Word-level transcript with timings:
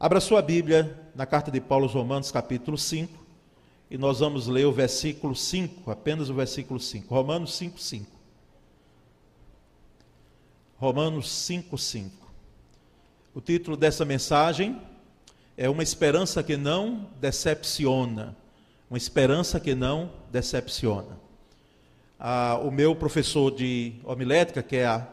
Abra 0.00 0.20
sua 0.20 0.40
Bíblia 0.40 0.96
na 1.12 1.26
carta 1.26 1.50
de 1.50 1.60
Paulo 1.60 1.84
aos 1.86 1.92
Romanos, 1.92 2.30
capítulo 2.30 2.78
5, 2.78 3.12
e 3.90 3.98
nós 3.98 4.20
vamos 4.20 4.46
ler 4.46 4.64
o 4.64 4.70
versículo 4.70 5.34
5, 5.34 5.90
apenas 5.90 6.30
o 6.30 6.34
versículo 6.34 6.78
5. 6.78 7.12
Romanos 7.12 7.56
5, 7.56 7.80
5. 7.80 8.06
Romanos 10.76 11.28
5, 11.28 11.76
5. 11.76 12.32
O 13.34 13.40
título 13.40 13.76
dessa 13.76 14.04
mensagem 14.04 14.80
é 15.56 15.68
Uma 15.68 15.82
Esperança 15.82 16.44
que 16.44 16.56
Não 16.56 17.08
Decepciona. 17.20 18.36
Uma 18.88 18.98
esperança 18.98 19.58
que 19.58 19.74
não 19.74 20.12
decepciona. 20.30 21.18
Ah, 22.20 22.60
o 22.62 22.70
meu 22.70 22.94
professor 22.94 23.50
de 23.50 23.94
homilética, 24.04 24.62
que 24.62 24.76
é 24.76 24.86
a, 24.86 25.08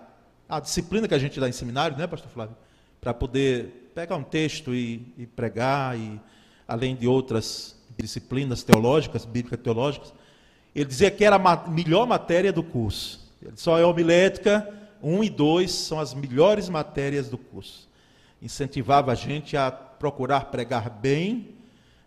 a 0.48 0.60
disciplina 0.60 1.08
que 1.08 1.16
a 1.16 1.20
gente 1.20 1.40
dá 1.40 1.50
em 1.50 1.52
seminário, 1.52 1.98
né, 1.98 2.06
Pastor 2.06 2.30
Flávio? 2.30 2.56
Para 3.02 3.16
poder 3.16 3.85
pegar 3.96 4.18
um 4.18 4.24
texto 4.24 4.76
e, 4.76 5.14
e 5.18 5.26
pregar, 5.26 5.98
e, 5.98 6.20
além 6.68 6.98
de 6.98 7.08
outras 7.08 7.78
disciplinas 7.98 8.62
teológicas, 8.62 9.24
bíblicas 9.24 9.62
teológicas, 9.62 10.14
ele 10.76 10.84
dizia 10.84 11.10
que 11.10 11.24
era 11.24 11.38
a 11.38 11.70
melhor 11.70 12.06
matéria 12.06 12.52
do 12.52 12.62
curso. 12.62 13.26
Ele 13.42 13.56
só 13.56 13.80
é 13.80 13.86
homilética, 13.86 14.70
1 15.02 15.24
e 15.24 15.30
2 15.30 15.72
são 15.72 15.98
as 15.98 16.14
melhores 16.14 16.68
matérias 16.68 17.30
do 17.30 17.38
curso. 17.38 17.88
Incentivava 18.42 19.14
a 19.14 19.16
gente 19.16 19.56
a 19.56 19.72
procurar 19.72 20.52
pregar 20.52 20.90
bem, 20.90 21.56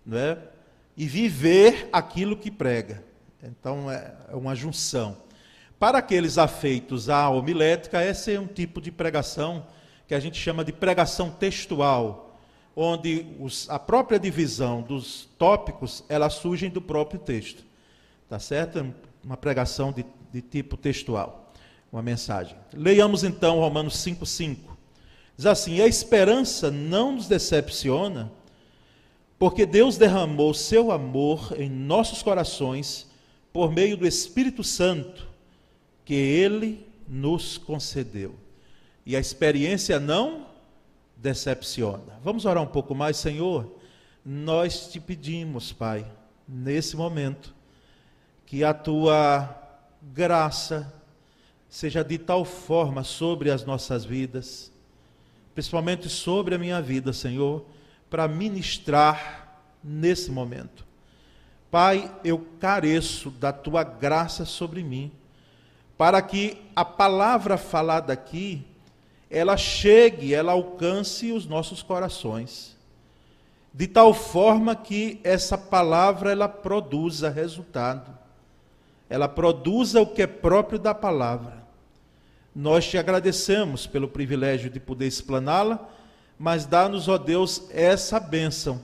não 0.04 0.18
é? 0.18 0.36
E 0.94 1.06
viver 1.06 1.88
aquilo 1.90 2.36
que 2.36 2.50
prega. 2.50 3.02
Então 3.42 3.90
é, 3.90 4.12
é 4.30 4.36
uma 4.36 4.54
junção. 4.54 5.16
Para 5.78 5.98
aqueles 5.98 6.36
afeitos 6.36 7.08
à 7.08 7.30
homilética, 7.30 8.04
esse 8.04 8.34
é 8.34 8.38
um 8.38 8.46
tipo 8.46 8.78
de 8.78 8.92
pregação 8.92 9.64
que 10.08 10.14
a 10.14 10.20
gente 10.20 10.40
chama 10.40 10.64
de 10.64 10.72
pregação 10.72 11.30
textual, 11.30 12.34
onde 12.74 13.26
os, 13.38 13.68
a 13.68 13.78
própria 13.78 14.18
divisão 14.18 14.80
dos 14.80 15.28
tópicos 15.36 16.02
ela 16.08 16.30
surgem 16.30 16.70
do 16.70 16.80
próprio 16.80 17.20
texto. 17.20 17.62
Tá 18.26 18.38
certo? 18.38 18.92
Uma 19.22 19.36
pregação 19.36 19.92
de, 19.92 20.06
de 20.32 20.40
tipo 20.40 20.78
textual, 20.78 21.52
uma 21.92 22.00
mensagem. 22.00 22.56
Leiamos 22.72 23.22
então 23.22 23.58
Romanos 23.58 23.96
5,5. 23.96 24.56
Diz 25.36 25.44
assim: 25.44 25.80
A 25.82 25.86
esperança 25.86 26.70
não 26.70 27.12
nos 27.12 27.28
decepciona, 27.28 28.32
porque 29.38 29.66
Deus 29.66 29.98
derramou 29.98 30.54
seu 30.54 30.90
amor 30.90 31.54
em 31.58 31.68
nossos 31.68 32.22
corações 32.22 33.06
por 33.52 33.70
meio 33.70 33.96
do 33.96 34.06
Espírito 34.06 34.64
Santo 34.64 35.28
que 36.02 36.14
ele 36.14 36.86
nos 37.06 37.58
concedeu. 37.58 38.47
E 39.08 39.16
a 39.16 39.18
experiência 39.18 39.98
não 39.98 40.48
decepciona. 41.16 42.20
Vamos 42.22 42.44
orar 42.44 42.62
um 42.62 42.66
pouco 42.66 42.94
mais, 42.94 43.16
Senhor? 43.16 43.74
Nós 44.22 44.92
te 44.92 45.00
pedimos, 45.00 45.72
Pai, 45.72 46.04
nesse 46.46 46.94
momento, 46.94 47.54
que 48.44 48.62
a 48.62 48.74
tua 48.74 49.48
graça 50.02 50.92
seja 51.70 52.04
de 52.04 52.18
tal 52.18 52.44
forma 52.44 53.02
sobre 53.02 53.50
as 53.50 53.64
nossas 53.64 54.04
vidas, 54.04 54.70
principalmente 55.54 56.06
sobre 56.10 56.54
a 56.54 56.58
minha 56.58 56.82
vida, 56.82 57.10
Senhor, 57.14 57.64
para 58.10 58.28
ministrar 58.28 59.58
nesse 59.82 60.30
momento. 60.30 60.84
Pai, 61.70 62.14
eu 62.22 62.46
careço 62.60 63.30
da 63.30 63.54
tua 63.54 63.82
graça 63.84 64.44
sobre 64.44 64.82
mim, 64.82 65.10
para 65.96 66.20
que 66.20 66.60
a 66.76 66.84
palavra 66.84 67.56
falada 67.56 68.12
aqui, 68.12 68.67
ela 69.30 69.56
chegue, 69.56 70.34
ela 70.34 70.52
alcance 70.52 71.32
os 71.32 71.46
nossos 71.46 71.82
corações, 71.82 72.76
de 73.72 73.86
tal 73.86 74.14
forma 74.14 74.74
que 74.74 75.20
essa 75.22 75.58
palavra 75.58 76.32
ela 76.32 76.48
produza 76.48 77.28
resultado, 77.28 78.16
ela 79.08 79.28
produza 79.28 80.00
o 80.00 80.06
que 80.06 80.22
é 80.22 80.26
próprio 80.26 80.78
da 80.78 80.94
palavra. 80.94 81.58
Nós 82.54 82.88
te 82.88 82.98
agradecemos 82.98 83.86
pelo 83.86 84.08
privilégio 84.08 84.68
de 84.68 84.80
poder 84.80 85.06
explaná-la, 85.06 85.88
mas 86.38 86.66
dá-nos, 86.66 87.08
ó 87.08 87.16
Deus, 87.18 87.68
essa 87.70 88.18
bênção 88.18 88.82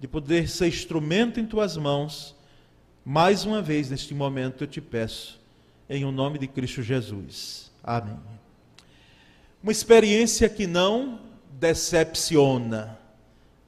de 0.00 0.08
poder 0.08 0.48
ser 0.48 0.68
instrumento 0.68 1.40
em 1.40 1.46
tuas 1.46 1.76
mãos. 1.76 2.34
Mais 3.04 3.44
uma 3.44 3.62
vez, 3.62 3.90
neste 3.90 4.14
momento, 4.14 4.64
eu 4.64 4.68
te 4.68 4.80
peço, 4.80 5.40
em 5.88 6.04
o 6.04 6.10
nome 6.10 6.38
de 6.38 6.46
Cristo 6.46 6.82
Jesus. 6.82 7.70
Amém. 7.82 8.16
Uma 9.62 9.72
experiência 9.72 10.48
que 10.48 10.66
não 10.66 11.20
decepciona. 11.50 12.98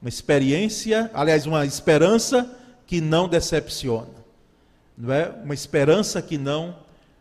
Uma 0.01 0.09
experiência, 0.09 1.09
aliás, 1.13 1.45
uma 1.45 1.65
esperança 1.65 2.57
que 2.87 3.01
não 3.01 3.27
decepciona. 3.27 4.19
Não 4.97 5.13
é? 5.13 5.29
Uma 5.43 5.53
esperança 5.53 6.21
que 6.21 6.37
não 6.37 6.75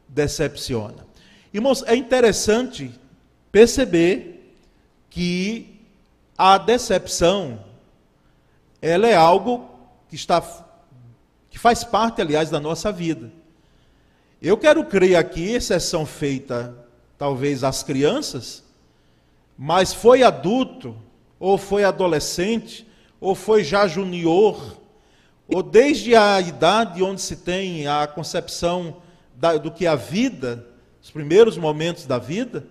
decepciona. 0.08 1.06
Irmãos, 1.52 1.82
é 1.86 1.96
interessante 1.96 2.92
perceber 3.50 4.54
que 5.10 5.80
a 6.36 6.58
decepção 6.58 7.64
ela 8.80 9.08
é 9.08 9.14
algo 9.14 9.68
que 10.08 10.14
está 10.14 10.40
que 11.50 11.58
faz 11.58 11.82
parte, 11.82 12.20
aliás, 12.20 12.50
da 12.50 12.60
nossa 12.60 12.92
vida. 12.92 13.32
Eu 14.40 14.56
quero 14.56 14.84
crer 14.84 15.16
aqui, 15.16 15.54
exceção 15.54 16.06
feita 16.06 16.74
talvez 17.18 17.64
às 17.64 17.82
crianças, 17.82 18.64
mas 19.58 19.92
foi 19.92 20.22
adulto, 20.22 20.96
ou 21.40 21.58
foi 21.58 21.82
adolescente, 21.82 22.86
ou 23.20 23.34
foi 23.34 23.64
já 23.64 23.88
junior, 23.88 24.78
ou 25.48 25.62
desde 25.62 26.14
a 26.14 26.40
idade 26.40 27.02
onde 27.02 27.20
se 27.20 27.36
tem 27.36 27.88
a 27.88 28.06
concepção 28.06 29.02
da, 29.34 29.56
do 29.56 29.70
que 29.70 29.84
é 29.84 29.88
a 29.88 29.96
vida, 29.96 30.64
os 31.02 31.10
primeiros 31.10 31.58
momentos 31.58 32.06
da 32.06 32.18
vida, 32.18 32.66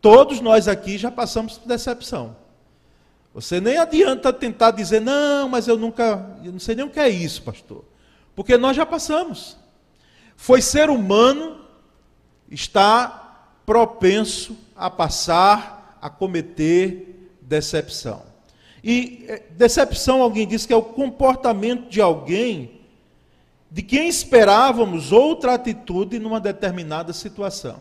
todos 0.00 0.40
nós 0.40 0.68
aqui 0.68 0.96
já 0.96 1.10
passamos 1.10 1.58
por 1.58 1.66
decepção. 1.66 2.36
Você 3.32 3.60
nem 3.60 3.78
adianta 3.78 4.32
tentar 4.32 4.72
dizer, 4.72 5.00
não, 5.00 5.48
mas 5.48 5.68
eu 5.68 5.76
nunca, 5.76 6.36
eu 6.44 6.52
não 6.52 6.58
sei 6.58 6.74
nem 6.74 6.84
o 6.84 6.90
que 6.90 6.98
é 7.00 7.08
isso, 7.08 7.42
pastor. 7.42 7.84
Porque 8.34 8.56
nós 8.56 8.76
já 8.76 8.84
passamos. 8.84 9.56
Foi 10.36 10.60
ser 10.60 10.90
humano, 10.90 11.60
está 12.50 13.19
propenso 13.70 14.56
a 14.74 14.90
passar, 14.90 15.96
a 16.02 16.10
cometer 16.10 17.30
decepção. 17.40 18.20
E 18.82 19.26
eh, 19.28 19.42
decepção, 19.52 20.22
alguém 20.22 20.44
diz 20.44 20.66
que 20.66 20.72
é 20.72 20.76
o 20.76 20.82
comportamento 20.82 21.88
de 21.88 22.00
alguém 22.00 22.80
de 23.70 23.80
quem 23.80 24.08
esperávamos 24.08 25.12
outra 25.12 25.54
atitude 25.54 26.18
numa 26.18 26.40
determinada 26.40 27.12
situação. 27.12 27.76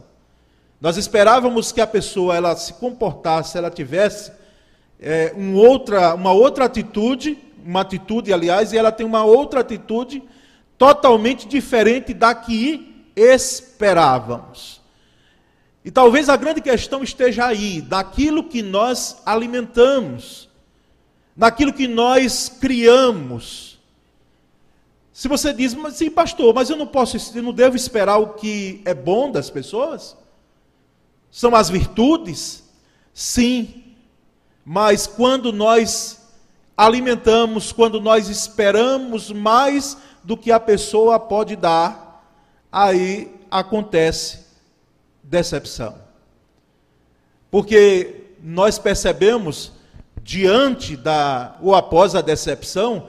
Nós 0.80 0.96
esperávamos 0.96 1.72
que 1.72 1.82
a 1.82 1.88
pessoa 1.88 2.36
ela 2.36 2.56
se 2.56 2.74
comportasse, 2.74 3.58
ela 3.58 3.72
tivesse 3.72 4.32
é, 5.00 5.34
um 5.36 5.56
outra, 5.56 6.14
uma 6.14 6.34
outra 6.34 6.66
atitude, 6.66 7.36
uma 7.66 7.82
atitude, 7.82 8.32
aliás, 8.32 8.74
e 8.74 8.78
ela 8.78 8.92
tem 8.92 9.08
uma 9.08 9.24
outra 9.24 9.62
atitude 9.62 10.22
totalmente 10.78 11.48
diferente 11.48 12.14
da 12.14 12.36
que 12.36 13.08
esperávamos. 13.16 14.79
E 15.90 15.92
talvez 15.92 16.30
a 16.30 16.36
grande 16.38 16.62
questão 16.62 17.02
esteja 17.02 17.48
aí, 17.48 17.82
daquilo 17.82 18.44
que 18.44 18.62
nós 18.62 19.24
alimentamos, 19.26 20.48
daquilo 21.36 21.74
que 21.74 21.88
nós 21.88 22.48
criamos. 22.48 23.80
Se 25.12 25.28
você 25.28 25.52
diz, 25.52 25.74
mas, 25.74 25.96
sim, 25.96 26.12
pastor, 26.12 26.54
mas 26.54 26.70
eu 26.70 26.78
não 26.78 26.86
posso, 26.86 27.18
eu 27.36 27.42
não 27.42 27.52
devo 27.52 27.76
esperar 27.76 28.18
o 28.18 28.34
que 28.34 28.84
é 28.86 28.94
bom 28.94 29.32
das 29.32 29.50
pessoas? 29.50 30.16
São 31.32 31.56
as 31.56 31.72
virtudes? 31.72 32.64
Sim, 33.12 33.84
mas 34.64 35.08
quando 35.08 35.52
nós 35.52 36.22
alimentamos, 36.78 37.72
quando 37.72 38.00
nós 38.00 38.30
esperamos 38.30 39.32
mais 39.32 39.98
do 40.24 40.38
que 40.38 40.52
a 40.52 40.60
pessoa 40.60 41.20
pode 41.20 41.56
dar, 41.56 42.24
aí 42.72 43.34
acontece 43.50 44.49
decepção. 45.30 45.96
Porque 47.52 48.34
nós 48.42 48.80
percebemos, 48.80 49.72
diante 50.24 50.98
da, 50.98 51.58
ou 51.62 51.76
após 51.76 52.16
a 52.16 52.22
decepção, 52.22 53.08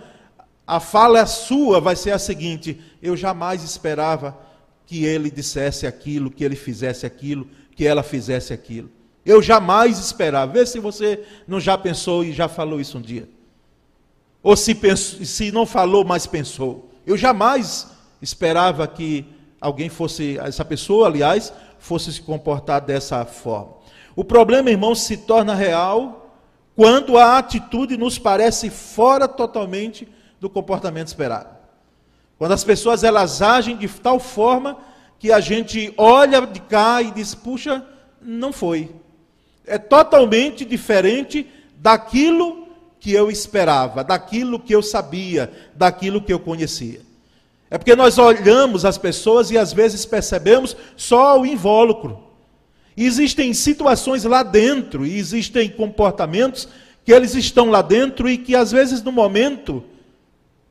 a 0.67 0.79
fala 0.79 1.25
sua 1.27 1.81
vai 1.81 1.97
ser 1.97 2.13
a 2.13 2.19
seguinte: 2.19 2.81
eu 3.03 3.17
jamais 3.17 3.63
esperava 3.63 4.39
que 4.87 5.05
ele 5.05 5.31
dissesse 5.31 5.87
aquilo, 5.87 6.31
que 6.31 6.45
ele 6.45 6.57
fizesse 6.57 7.07
aquilo, 7.07 7.49
que 7.75 7.87
ela 7.87 8.03
fizesse 8.03 8.53
aquilo. 8.53 8.91
Eu 9.25 9.41
jamais 9.43 9.99
esperava. 9.99 10.53
Vê 10.53 10.67
se 10.67 10.79
você 10.79 11.25
não 11.47 11.61
já 11.61 11.77
pensou 11.77 12.25
e 12.25 12.33
já 12.33 12.49
falou 12.49 12.81
isso 12.81 12.99
um 12.99 13.03
dia. 13.03 13.29
Ou 14.43 14.57
se, 14.57 14.75
pensou, 14.75 15.25
se 15.25 15.53
não 15.53 15.67
falou, 15.67 16.05
mas 16.05 16.27
pensou. 16.27 16.91
Eu 17.07 17.17
jamais 17.17 17.87
esperava 18.21 18.87
que 18.87 19.27
alguém 19.61 19.89
fosse, 19.89 20.39
essa 20.39 20.65
pessoa, 20.65 21.07
aliás, 21.07 21.53
fosse 21.81 22.13
se 22.13 22.23
comportar 22.23 22.81
dessa 22.81 23.25
forma. 23.25 23.75
O 24.15 24.23
problema, 24.23 24.71
irmão, 24.71 24.95
se 24.95 25.17
torna 25.17 25.55
real 25.55 26.37
quando 26.77 27.19
a 27.19 27.39
atitude 27.39 27.97
nos 27.97 28.19
parece 28.19 28.71
fora 28.71 29.27
totalmente 29.27 30.07
do 30.39 30.49
comportamento 30.49 31.09
esperado. 31.09 31.49
Quando 32.39 32.53
as 32.53 32.65
pessoas 32.65 33.05
elas 33.05 33.43
agem 33.43 33.77
de 33.77 33.89
tal 33.89 34.19
forma 34.19 34.79
que 35.19 35.31
a 35.31 35.41
gente 35.41 35.93
olha 35.97 36.47
de 36.47 36.61
cá 36.61 37.03
e 37.03 37.11
diz: 37.11 37.35
puxa, 37.35 37.85
não 38.21 38.53
foi. 38.53 38.91
É 39.67 39.79
totalmente 39.79 40.65
diferente 40.65 41.47
daquilo 41.77 42.69
que 42.99 43.13
eu 43.13 43.31
esperava, 43.31 44.03
daquilo 44.03 44.59
que 44.59 44.75
eu 44.75 44.83
sabia, 44.83 45.53
daquilo 45.75 46.23
que 46.23 46.33
eu 46.33 46.41
conhecia. 46.41 47.01
É 47.71 47.79
porque 47.79 47.95
nós 47.95 48.19
olhamos 48.19 48.85
as 48.85 48.99
pessoas 48.99 49.51
e 49.51 49.57
às 49.57 49.73
vezes 49.73 50.05
percebemos 50.05 50.77
só 50.97 51.41
o 51.41 51.47
invólucro. 51.47 52.21
Existem 52.97 53.55
situações 53.55 54.25
lá 54.25 54.43
dentro, 54.43 55.07
e 55.07 55.17
existem 55.17 55.71
comportamentos 55.71 56.69
que 57.05 57.13
eles 57.13 57.35
estão 57.35 57.71
lá 57.71 57.81
dentro 57.81 58.29
e 58.29 58.37
que 58.37 58.55
às 58.57 58.73
vezes 58.73 59.03
no 59.03 59.13
momento 59.13 59.85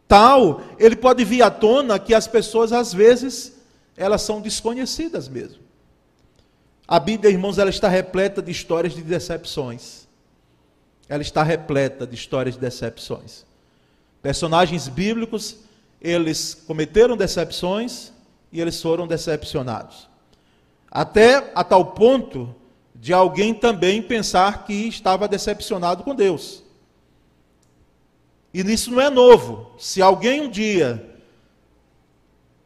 tal, 0.08 0.62
ele 0.78 0.96
pode 0.96 1.24
vir 1.24 1.42
à 1.42 1.50
tona 1.50 1.98
que 1.98 2.14
as 2.14 2.28
pessoas 2.28 2.74
às 2.74 2.94
vezes 2.94 3.58
elas 3.96 4.22
são 4.22 4.42
desconhecidas 4.42 5.28
mesmo. 5.28 5.60
A 6.88 7.00
Bíblia, 7.00 7.32
irmãos, 7.32 7.58
ela 7.60 7.70
está 7.70 7.88
repleta 7.88 8.42
de 8.42 8.52
histórias 8.52 8.94
de 8.94 9.02
decepções. 9.02 10.08
Ela 11.08 11.22
está 11.22 11.44
repleta 11.44 12.08
de 12.08 12.16
histórias 12.16 12.56
de 12.56 12.62
decepções. 12.62 13.46
Personagens 14.22 14.88
bíblicos, 14.88 15.58
eles 16.02 16.54
cometeram 16.54 17.18
decepções 17.18 18.12
e 18.52 18.60
eles 18.60 18.82
foram 18.82 19.08
decepcionados. 19.08 20.08
Até 20.90 21.52
a 21.54 21.64
tal 21.64 21.86
ponto 21.88 22.56
de 22.96 23.14
alguém 23.14 23.54
também 23.54 24.02
pensar 24.02 24.66
que 24.66 24.74
estava 24.88 25.28
decepcionado 25.28 26.04
com 26.04 26.16
Deus. 26.16 26.64
E 28.54 28.62
isso 28.62 28.92
não 28.92 29.02
é 29.02 29.10
novo. 29.10 29.72
Se 29.78 30.02
alguém 30.02 30.42
um 30.42 30.50
dia 30.50 31.06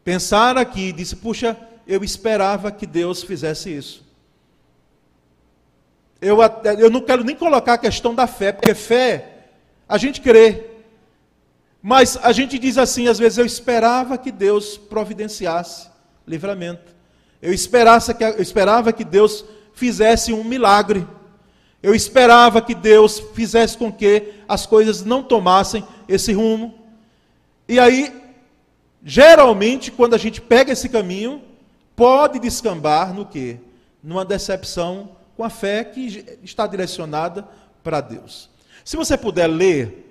pensar 0.03 0.57
aqui 0.57 0.89
e 0.89 0.94
disse, 0.94 1.15
puxa, 1.15 1.57
eu 1.86 2.03
esperava 2.03 2.71
que 2.71 2.86
Deus 2.86 3.21
fizesse 3.21 3.75
isso. 3.75 4.03
Eu, 6.21 6.38
eu 6.79 6.89
não 6.89 7.01
quero 7.01 7.24
nem 7.24 7.36
colocar 7.36 7.74
a 7.74 7.77
questão 7.77 8.15
da 8.15 8.25
fé, 8.25 8.53
porque 8.53 8.74
fé, 8.74 9.47
a 9.88 9.97
gente 9.97 10.21
crê. 10.21 10.72
Mas 11.85 12.18
a 12.24 12.31
gente 12.31 12.57
diz 12.57 12.77
assim, 12.77 13.09
às 13.09 13.19
vezes, 13.19 13.38
eu 13.38 13.45
esperava 13.45 14.18
que 14.18 14.31
Deus 14.31 14.77
providenciasse 14.77 15.89
livramento. 16.25 16.95
Eu, 17.41 17.53
esperasse 17.53 18.13
que, 18.13 18.24
eu 18.24 18.41
esperava 18.41 18.94
que 18.94 19.03
Deus 19.03 19.44
fizesse 19.74 20.31
um 20.31 20.45
milagre. 20.45 21.06
Eu 21.81 21.94
esperava 21.94 22.62
que 22.62 22.74
Deus 22.74 23.19
fizesse 23.33 23.77
com 23.77 23.91
que 23.91 24.31
as 24.47 24.65
coisas 24.65 25.03
não 25.03 25.21
tomassem 25.21 25.85
esse 26.07 26.31
rumo. 26.31 26.74
E 27.68 27.77
aí, 27.77 28.13
geralmente, 29.03 29.91
quando 29.91 30.13
a 30.13 30.18
gente 30.18 30.39
pega 30.39 30.71
esse 30.71 30.88
caminho, 30.88 31.41
pode 31.97 32.39
descambar 32.39 33.13
no 33.13 33.25
quê? 33.25 33.57
Numa 34.01 34.24
decepção 34.24 35.18
com 35.36 35.44
a 35.44 35.50
fé 35.50 35.83
que 35.83 36.39
está 36.41 36.65
direcionada 36.65 37.45
para 37.83 38.00
Deus. 38.00 38.50
Se 38.86 38.95
você 38.95 39.18
puder 39.18 39.47
ler, 39.47 40.02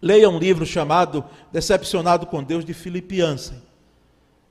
leia 0.00 0.28
um 0.28 0.38
livro 0.38 0.64
chamado 0.64 1.24
Decepcionado 1.52 2.26
com 2.26 2.42
Deus 2.42 2.64
de 2.64 2.72
Filipe 2.72 3.18
Jansen. 3.18 3.60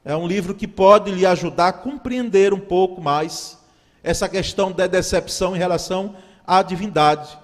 É 0.05 0.15
um 0.15 0.27
livro 0.27 0.55
que 0.55 0.67
pode 0.67 1.11
lhe 1.11 1.25
ajudar 1.25 1.67
a 1.67 1.73
compreender 1.73 2.53
um 2.53 2.59
pouco 2.59 3.01
mais 3.01 3.57
essa 4.03 4.29
questão 4.29 4.71
da 4.71 4.87
decepção 4.87 5.55
em 5.55 5.59
relação 5.59 6.15
à 6.45 6.61
divindade. 6.61 7.37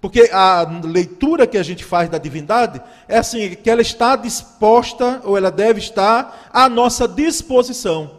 Porque 0.00 0.30
a 0.32 0.62
leitura 0.84 1.46
que 1.46 1.58
a 1.58 1.62
gente 1.62 1.84
faz 1.84 2.08
da 2.08 2.18
divindade 2.18 2.80
é 3.08 3.18
assim, 3.18 3.54
que 3.54 3.68
ela 3.68 3.82
está 3.82 4.14
disposta, 4.14 5.20
ou 5.24 5.36
ela 5.36 5.50
deve 5.50 5.80
estar 5.80 6.48
à 6.52 6.68
nossa 6.68 7.08
disposição, 7.08 8.18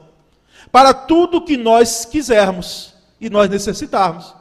para 0.71 0.93
tudo 0.93 1.43
que 1.43 1.55
nós 1.55 2.05
quisermos 2.05 2.93
e 3.19 3.29
nós 3.29 3.49
necessitarmos. 3.49 4.35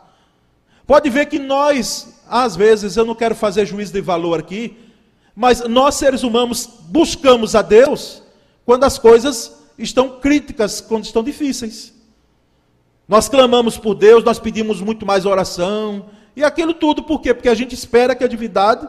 Pode 0.86 1.08
ver 1.10 1.26
que 1.26 1.38
nós, 1.38 2.20
às 2.28 2.56
vezes, 2.56 2.96
eu 2.96 3.04
não 3.04 3.14
quero 3.14 3.34
fazer 3.34 3.66
juízo 3.66 3.92
de 3.92 4.00
valor 4.00 4.40
aqui, 4.40 4.87
mas 5.38 5.60
nós 5.68 5.94
seres 5.94 6.24
humanos 6.24 6.68
buscamos 6.88 7.54
a 7.54 7.62
Deus 7.62 8.24
quando 8.66 8.82
as 8.82 8.98
coisas 8.98 9.56
estão 9.78 10.18
críticas, 10.18 10.80
quando 10.80 11.04
estão 11.04 11.22
difíceis. 11.22 11.94
Nós 13.06 13.28
clamamos 13.28 13.78
por 13.78 13.94
Deus, 13.94 14.24
nós 14.24 14.40
pedimos 14.40 14.80
muito 14.80 15.06
mais 15.06 15.24
oração, 15.24 16.06
e 16.34 16.42
aquilo 16.42 16.74
tudo, 16.74 17.04
por 17.04 17.20
quê? 17.20 17.32
Porque 17.32 17.48
a 17.48 17.54
gente 17.54 17.72
espera 17.72 18.16
que 18.16 18.24
a 18.24 18.28
divindade 18.28 18.88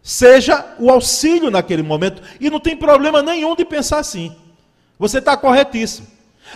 seja 0.00 0.74
o 0.78 0.90
auxílio 0.90 1.50
naquele 1.50 1.82
momento, 1.82 2.22
e 2.40 2.48
não 2.48 2.58
tem 2.58 2.74
problema 2.74 3.20
nenhum 3.20 3.54
de 3.54 3.66
pensar 3.66 3.98
assim. 3.98 4.34
Você 4.98 5.18
está 5.18 5.36
corretíssimo. 5.36 6.06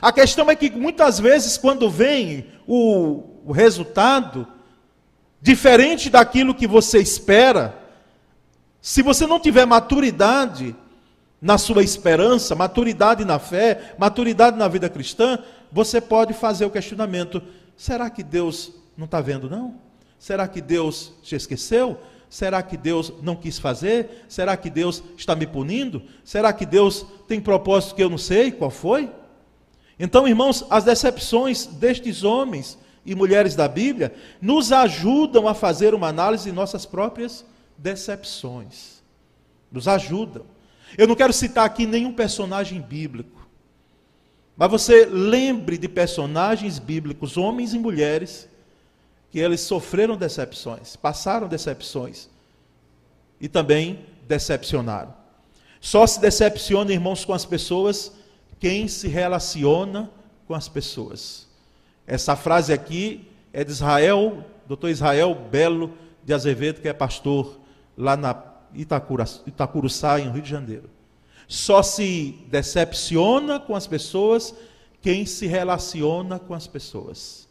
A 0.00 0.10
questão 0.10 0.50
é 0.50 0.56
que 0.56 0.70
muitas 0.70 1.20
vezes, 1.20 1.58
quando 1.58 1.90
vem 1.90 2.46
o, 2.66 3.24
o 3.44 3.52
resultado 3.52 4.48
diferente 5.38 6.08
daquilo 6.08 6.54
que 6.54 6.66
você 6.66 6.98
espera, 6.98 7.81
se 8.82 9.00
você 9.00 9.28
não 9.28 9.38
tiver 9.38 9.64
maturidade 9.64 10.74
na 11.40 11.56
sua 11.56 11.84
esperança, 11.84 12.56
maturidade 12.56 13.24
na 13.24 13.38
fé, 13.38 13.94
maturidade 13.96 14.56
na 14.56 14.66
vida 14.66 14.90
cristã, 14.90 15.38
você 15.70 16.00
pode 16.00 16.34
fazer 16.34 16.64
o 16.64 16.70
questionamento: 16.70 17.40
será 17.76 18.10
que 18.10 18.24
Deus 18.24 18.72
não 18.96 19.04
está 19.04 19.20
vendo, 19.20 19.48
não? 19.48 19.76
Será 20.18 20.48
que 20.48 20.60
Deus 20.60 21.12
te 21.22 21.36
esqueceu? 21.36 21.96
Será 22.28 22.60
que 22.60 22.76
Deus 22.76 23.12
não 23.22 23.36
quis 23.36 23.56
fazer? 23.56 24.24
Será 24.28 24.56
que 24.56 24.68
Deus 24.68 25.02
está 25.16 25.36
me 25.36 25.46
punindo? 25.46 26.02
Será 26.24 26.52
que 26.52 26.66
Deus 26.66 27.06
tem 27.28 27.40
propósito 27.40 27.94
que 27.94 28.02
eu 28.02 28.10
não 28.10 28.18
sei 28.18 28.50
qual 28.50 28.70
foi? 28.70 29.08
Então, 29.98 30.26
irmãos, 30.26 30.64
as 30.70 30.82
decepções 30.82 31.66
destes 31.66 32.24
homens 32.24 32.78
e 33.06 33.14
mulheres 33.14 33.54
da 33.54 33.68
Bíblia 33.68 34.12
nos 34.40 34.72
ajudam 34.72 35.46
a 35.46 35.54
fazer 35.54 35.94
uma 35.94 36.08
análise 36.08 36.50
de 36.50 36.52
nossas 36.56 36.84
próprias 36.84 37.44
decepções. 37.78 39.02
Nos 39.70 39.88
ajudam. 39.88 40.44
Eu 40.96 41.06
não 41.06 41.14
quero 41.14 41.32
citar 41.32 41.64
aqui 41.64 41.86
nenhum 41.86 42.12
personagem 42.12 42.80
bíblico, 42.80 43.48
mas 44.56 44.70
você 44.70 45.06
lembre 45.06 45.78
de 45.78 45.88
personagens 45.88 46.78
bíblicos, 46.78 47.36
homens 47.36 47.72
e 47.72 47.78
mulheres, 47.78 48.48
que 49.30 49.38
eles 49.38 49.62
sofreram 49.62 50.16
decepções, 50.16 50.94
passaram 50.94 51.48
decepções 51.48 52.28
e 53.40 53.48
também 53.48 54.04
decepcionaram. 54.28 55.14
Só 55.80 56.06
se 56.06 56.20
decepciona, 56.20 56.92
irmãos, 56.92 57.24
com 57.24 57.32
as 57.32 57.46
pessoas 57.46 58.12
quem 58.60 58.86
se 58.86 59.08
relaciona 59.08 60.08
com 60.46 60.54
as 60.54 60.68
pessoas. 60.68 61.48
Essa 62.06 62.36
frase 62.36 62.72
aqui 62.72 63.28
é 63.52 63.64
de 63.64 63.72
Israel, 63.72 64.44
doutor 64.68 64.88
Israel 64.88 65.34
Belo 65.34 65.94
de 66.22 66.32
Azevedo, 66.32 66.80
que 66.80 66.88
é 66.88 66.92
pastor 66.92 67.58
lá 67.96 68.16
na 68.16 68.34
Itacura, 68.74 69.24
Itacuruçá, 69.46 70.20
em 70.20 70.30
Rio 70.30 70.42
de 70.42 70.50
Janeiro. 70.50 70.90
Só 71.46 71.82
se 71.82 72.38
decepciona 72.48 73.60
com 73.60 73.76
as 73.76 73.86
pessoas 73.86 74.54
quem 75.00 75.26
se 75.26 75.46
relaciona 75.46 76.38
com 76.38 76.54
as 76.54 76.66
pessoas. 76.66 77.48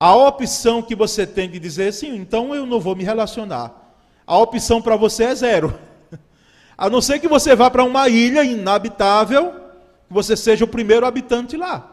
A 0.00 0.14
opção 0.14 0.80
que 0.80 0.94
você 0.94 1.26
tem 1.26 1.50
de 1.50 1.58
dizer, 1.58 1.92
sim, 1.92 2.14
então 2.14 2.54
eu 2.54 2.64
não 2.64 2.78
vou 2.78 2.94
me 2.94 3.02
relacionar. 3.02 3.74
A 4.24 4.38
opção 4.38 4.80
para 4.80 4.94
você 4.94 5.24
é 5.24 5.34
zero. 5.34 5.76
A 6.78 6.88
não 6.88 7.00
ser 7.00 7.18
que 7.18 7.26
você 7.26 7.56
vá 7.56 7.68
para 7.68 7.82
uma 7.82 8.08
ilha 8.08 8.44
inabitável, 8.44 9.52
que 10.06 10.14
você 10.14 10.36
seja 10.36 10.64
o 10.64 10.68
primeiro 10.68 11.04
habitante 11.04 11.56
lá. 11.56 11.90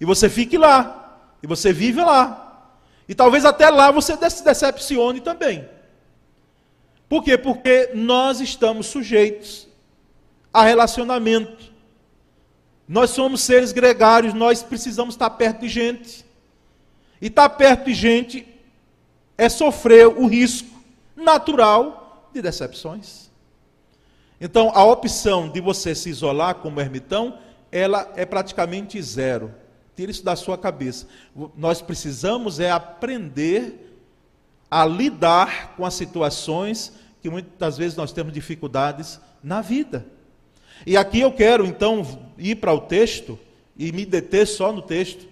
E 0.00 0.04
você 0.04 0.28
fique 0.28 0.56
lá. 0.56 1.18
E 1.42 1.46
você 1.46 1.72
vive 1.72 2.00
lá. 2.00 2.68
E 3.08 3.14
talvez 3.14 3.44
até 3.44 3.68
lá 3.68 3.90
você 3.90 4.16
se 4.30 4.44
decepcione 4.44 5.20
também. 5.20 5.68
Por 7.10 7.24
quê? 7.24 7.36
Porque 7.36 7.90
nós 7.92 8.40
estamos 8.40 8.86
sujeitos 8.86 9.66
a 10.54 10.62
relacionamento. 10.62 11.72
Nós 12.86 13.10
somos 13.10 13.40
seres 13.40 13.72
gregários, 13.72 14.32
nós 14.32 14.62
precisamos 14.62 15.14
estar 15.14 15.28
perto 15.30 15.62
de 15.62 15.68
gente. 15.68 16.24
E 17.20 17.26
estar 17.26 17.48
perto 17.48 17.86
de 17.86 17.94
gente 17.94 18.46
é 19.36 19.48
sofrer 19.48 20.06
o 20.06 20.28
risco 20.28 20.70
natural 21.16 22.30
de 22.32 22.40
decepções. 22.40 23.28
Então, 24.40 24.70
a 24.72 24.84
opção 24.84 25.48
de 25.48 25.60
você 25.60 25.96
se 25.96 26.10
isolar 26.10 26.54
como 26.54 26.80
ermitão, 26.80 27.36
ela 27.72 28.08
é 28.14 28.24
praticamente 28.24 29.02
zero. 29.02 29.52
Tire 29.96 30.12
isso 30.12 30.24
da 30.24 30.36
sua 30.36 30.56
cabeça. 30.56 31.08
Nós 31.56 31.82
precisamos 31.82 32.60
é 32.60 32.70
aprender 32.70 33.88
a 34.70 34.86
lidar 34.86 35.74
com 35.76 35.84
as 35.84 35.94
situações 35.94 36.99
que 37.20 37.28
muitas 37.28 37.76
vezes 37.76 37.96
nós 37.96 38.12
temos 38.12 38.32
dificuldades 38.32 39.20
na 39.42 39.60
vida. 39.60 40.06
E 40.86 40.96
aqui 40.96 41.20
eu 41.20 41.32
quero 41.32 41.66
então 41.66 42.06
ir 42.38 42.56
para 42.56 42.72
o 42.72 42.80
texto 42.80 43.38
e 43.76 43.92
me 43.92 44.06
deter 44.06 44.46
só 44.46 44.72
no 44.72 44.82
texto. 44.82 45.26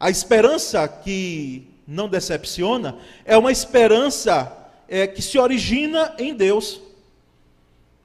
A 0.00 0.10
esperança 0.10 0.86
que 0.88 1.68
não 1.86 2.08
decepciona 2.08 2.96
é 3.24 3.36
uma 3.36 3.52
esperança 3.52 4.52
é, 4.88 5.06
que 5.06 5.20
se 5.20 5.38
origina 5.38 6.14
em 6.18 6.34
Deus. 6.34 6.80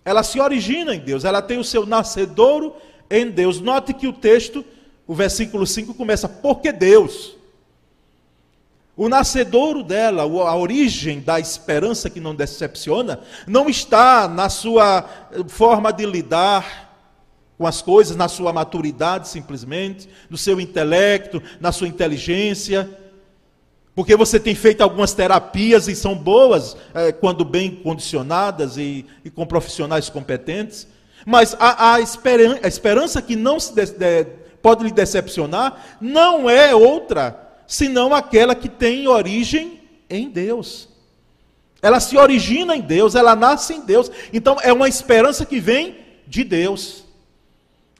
Ela 0.05 0.23
se 0.23 0.39
origina 0.39 0.93
em 0.93 0.99
Deus, 0.99 1.23
ela 1.23 1.41
tem 1.41 1.57
o 1.57 1.63
seu 1.63 1.85
nascedouro 1.85 2.75
em 3.09 3.29
Deus. 3.29 3.61
Note 3.61 3.93
que 3.93 4.07
o 4.07 4.13
texto, 4.13 4.65
o 5.07 5.13
versículo 5.13 5.65
5 5.65 5.93
começa, 5.93 6.27
porque 6.27 6.71
Deus. 6.71 7.37
O 8.95 9.09
nascedouro 9.09 9.83
dela, 9.83 10.21
a 10.21 10.55
origem 10.55 11.19
da 11.19 11.39
esperança 11.39 12.11
que 12.11 12.19
não 12.19 12.35
decepciona, 12.35 13.19
não 13.47 13.67
está 13.67 14.27
na 14.27 14.49
sua 14.49 15.03
forma 15.47 15.91
de 15.91 16.05
lidar 16.05 16.91
com 17.57 17.65
as 17.65 17.81
coisas, 17.81 18.15
na 18.15 18.27
sua 18.27 18.53
maturidade 18.53 19.27
simplesmente, 19.27 20.07
no 20.29 20.37
seu 20.37 20.61
intelecto, 20.61 21.41
na 21.59 21.71
sua 21.71 21.87
inteligência. 21.87 22.87
Porque 23.95 24.15
você 24.15 24.39
tem 24.39 24.53
feito 24.53 24.81
algumas 24.81 25.13
terapias 25.13 25.87
e 25.87 25.95
são 25.95 26.15
boas, 26.15 26.77
é, 26.93 27.11
quando 27.11 27.43
bem 27.43 27.71
condicionadas 27.71 28.77
e, 28.77 29.05
e, 29.25 29.29
com 29.29 29.45
profissionais 29.45 30.07
competentes. 30.07 30.87
Mas 31.25 31.55
a, 31.59 31.93
a, 31.93 31.99
esperan 31.99 32.59
a 32.61 32.67
esperança 32.67 33.21
que 33.23 33.35
não 33.35 33.57
de, 33.57 33.85
de, 33.85 34.25
pode 34.61 34.83
lhe 34.83 34.91
decepcionar 34.91 35.97
não 35.99 36.47
é 36.47 36.75
outra 36.75 37.42
senão 37.67 38.13
aquela 38.13 38.55
que 38.55 38.69
tem 38.69 39.07
origem 39.07 39.81
em 40.09 40.29
Deus. 40.29 40.89
Ela 41.81 41.99
se 41.99 42.17
origina 42.17 42.75
em 42.75 42.81
Deus, 42.81 43.13
ela 43.13 43.35
nasce 43.35 43.73
em 43.73 43.81
Deus. 43.81 44.09
Então 44.31 44.57
é 44.61 44.71
uma 44.71 44.87
esperança 44.87 45.45
que 45.45 45.59
vem 45.59 45.97
de 46.25 46.43
Deus. 46.43 47.03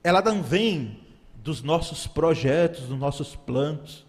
Ela 0.04 0.22
não 0.22 0.42
vem 0.42 1.00
dos 1.36 1.62
nossos 1.62 2.08
projetos, 2.08 2.86
dos 2.86 2.98
nossos 2.98 3.36
planos. 3.36 4.06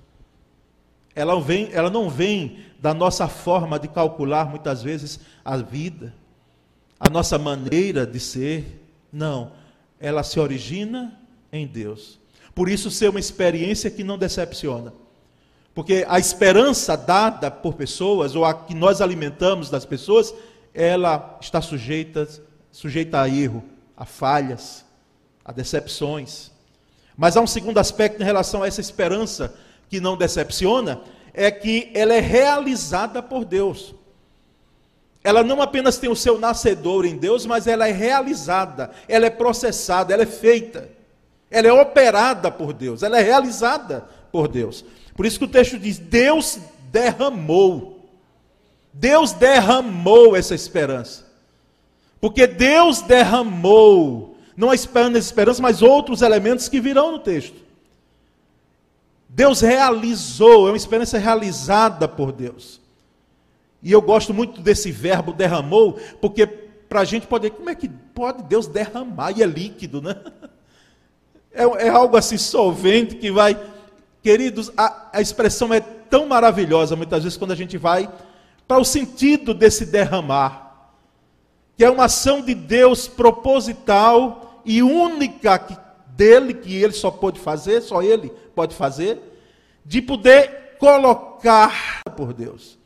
Ela, 1.15 1.41
vem, 1.41 1.71
ela 1.73 1.91
não 1.91 2.09
vem 2.09 2.59
da 2.81 2.95
nossa 2.95 3.29
forma 3.29 3.79
de 3.79 3.89
calcular 3.89 4.49
muitas 4.49 4.83
vezes 4.83 5.21
a 5.45 5.57
vida, 5.57 6.15
a 6.99 7.09
nossa 7.09 7.39
maneira 7.39 8.07
de 8.07 8.21
ser. 8.21 8.81
Não. 9.13 9.53
Ela 9.99 10.23
se 10.23 10.39
origina 10.39 11.19
em 11.53 11.67
Deus. 11.67 12.21
Por 12.55 12.69
isso, 12.69 12.91
ser 12.91 13.09
uma 13.11 13.21
experiência 13.21 13.91
que 13.91 14.05
não 14.05 14.17
decepciona. 14.17 14.93
Porque 15.75 16.05
a 16.09 16.19
esperança 16.19 16.97
dada 16.97 17.51
por 17.51 17.75
pessoas, 17.75 18.37
ou 18.37 18.45
a 18.45 18.55
que 18.55 18.75
nós 18.75 19.01
alimentamos 19.01 19.69
das 19.69 19.85
pessoas, 19.85 20.33
ela 20.73 21.37
está 21.41 21.61
sujeita, 21.61 22.29
sujeita 22.71 23.21
a 23.21 23.29
erro, 23.29 23.63
a 23.97 24.05
falhas, 24.05 24.85
a 25.45 25.53
decepções. 25.53 26.53
Mas 27.17 27.37
há 27.37 27.41
um 27.41 27.47
segundo 27.47 27.79
aspecto 27.79 28.23
em 28.23 28.25
relação 28.25 28.63
a 28.63 28.69
essa 28.69 28.81
esperança 28.81 29.55
que 29.89 30.01
não 30.01 30.17
decepciona, 30.17 31.01
é 31.33 31.51
que 31.51 31.91
ela 31.93 32.15
é 32.15 32.21
realizada 32.21 33.21
por 33.21 33.45
Deus. 33.45 33.95
Ela 35.23 35.43
não 35.43 35.61
apenas 35.61 35.99
tem 35.99 36.11
o 36.11 36.17
seu 36.17 36.39
nascedor 36.39 37.05
em 37.05 37.17
Deus, 37.17 37.47
mas 37.47 37.67
ela 37.67 37.89
é 37.89 37.93
realizada, 37.93 38.91
ela 39.09 39.27
é 39.27 39.31
processada, 39.31 40.13
ela 40.13 40.23
é 40.23 40.27
feita, 40.27 40.89
ela 41.51 41.67
é 41.67 41.73
operada 41.73 42.51
por 42.51 42.73
Deus, 42.73 43.03
ela 43.03 43.19
é 43.19 43.23
realizada 43.23 44.05
por 44.31 44.49
Deus. 44.49 44.85
Por 45.15 45.27
isso 45.27 45.39
que 45.39 45.45
o 45.45 45.49
texto 45.49 45.79
diz: 45.79 45.99
Deus 45.99 46.59
derramou. 46.91 47.95
Deus 48.93 49.33
derramou 49.33 50.37
essa 50.37 50.55
esperança. 50.55 51.25
Porque 52.21 52.47
Deus 52.47 53.03
derramou, 53.03 54.37
não 54.57 54.71
a 54.71 54.75
esperança, 54.75 55.61
mas 55.61 55.83
outros 55.83 56.23
elementos 56.23 56.69
que 56.69 56.81
virão 56.81 57.13
no 57.13 57.19
texto. 57.19 57.57
Deus 59.29 59.61
realizou, 59.61 60.69
é 60.69 60.71
uma 60.71 60.77
experiência 60.77 61.19
realizada 61.19 62.07
por 62.07 62.31
Deus. 62.31 62.81
E 63.83 63.91
eu 63.93 64.01
gosto 64.01 64.33
muito 64.33 64.63
desse 64.63 64.93
verbo 64.93 65.33
derramou, 65.33 65.99
porque 66.21 66.47
para 66.47 67.01
a 67.01 67.05
gente 67.05 67.27
pode 67.27 67.51
como 67.51 67.69
é 67.69 67.75
que 67.75 67.89
pode 67.89 68.45
Deus 68.45 68.69
derramar? 68.69 69.37
E 69.37 69.43
é 69.43 69.47
líquido, 69.47 70.01
né? 70.01 70.17
É, 71.57 71.87
é 71.87 71.89
algo 71.89 72.17
assim 72.17 72.37
solvente 72.37 73.15
que 73.15 73.31
vai 73.31 73.57
Queridos, 74.25 74.73
a, 74.75 75.11
a 75.13 75.21
expressão 75.21 75.71
é 75.75 75.81
tão 75.81 76.25
maravilhosa, 76.25 76.97
muitas 76.97 77.23
vezes, 77.23 77.37
quando 77.37 77.51
a 77.51 77.55
gente 77.55 77.77
vai 77.77 78.11
para 78.67 78.81
o 78.81 78.85
sentido 78.85 79.53
desse 79.53 79.85
derramar, 79.85 80.89
que 81.77 81.85
é 81.85 81.91
uma 81.91 82.07
ação 82.07 82.41
de 82.41 82.55
Deus 82.55 83.07
proposital 83.07 84.63
e 84.65 84.83
única 84.83 85.59
que, 85.59 85.77
dele, 86.07 86.55
que 86.55 86.75
ele 86.75 86.95
só 86.95 87.11
pode 87.11 87.39
fazer, 87.39 87.83
só 87.83 88.03
ele 88.03 88.33
pode 88.55 88.75
fazer, 88.75 89.21
de 89.85 90.01
poder 90.01 90.79
colocar 90.79 92.01
por 92.17 92.33
Deus. 92.33 92.79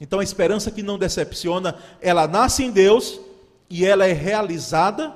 Então 0.00 0.20
a 0.20 0.24
esperança 0.24 0.70
que 0.70 0.84
não 0.84 0.96
decepciona, 0.96 1.74
ela 2.00 2.28
nasce 2.28 2.62
em 2.62 2.70
Deus 2.70 3.18
e 3.68 3.84
ela 3.84 4.06
é 4.06 4.12
realizada 4.12 5.12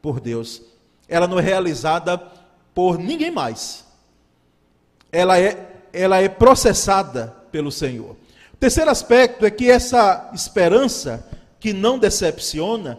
por 0.00 0.20
Deus. 0.20 0.62
Ela 1.08 1.26
não 1.26 1.40
é 1.40 1.42
realizada 1.42 2.16
por 2.72 2.96
ninguém 2.96 3.32
mais 3.32 3.89
ela 5.12 5.38
é, 5.38 5.84
ela 5.92 6.20
é 6.20 6.28
processada 6.28 7.34
pelo 7.50 7.70
Senhor. 7.70 8.16
O 8.52 8.56
terceiro 8.56 8.90
aspecto 8.90 9.44
é 9.44 9.50
que 9.50 9.70
essa 9.70 10.30
esperança 10.34 11.26
que 11.58 11.72
não 11.72 11.98
decepciona, 11.98 12.98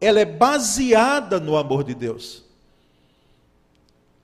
ela 0.00 0.20
é 0.20 0.24
baseada 0.24 1.40
no 1.40 1.56
amor 1.56 1.84
de 1.84 1.94
Deus. 1.94 2.44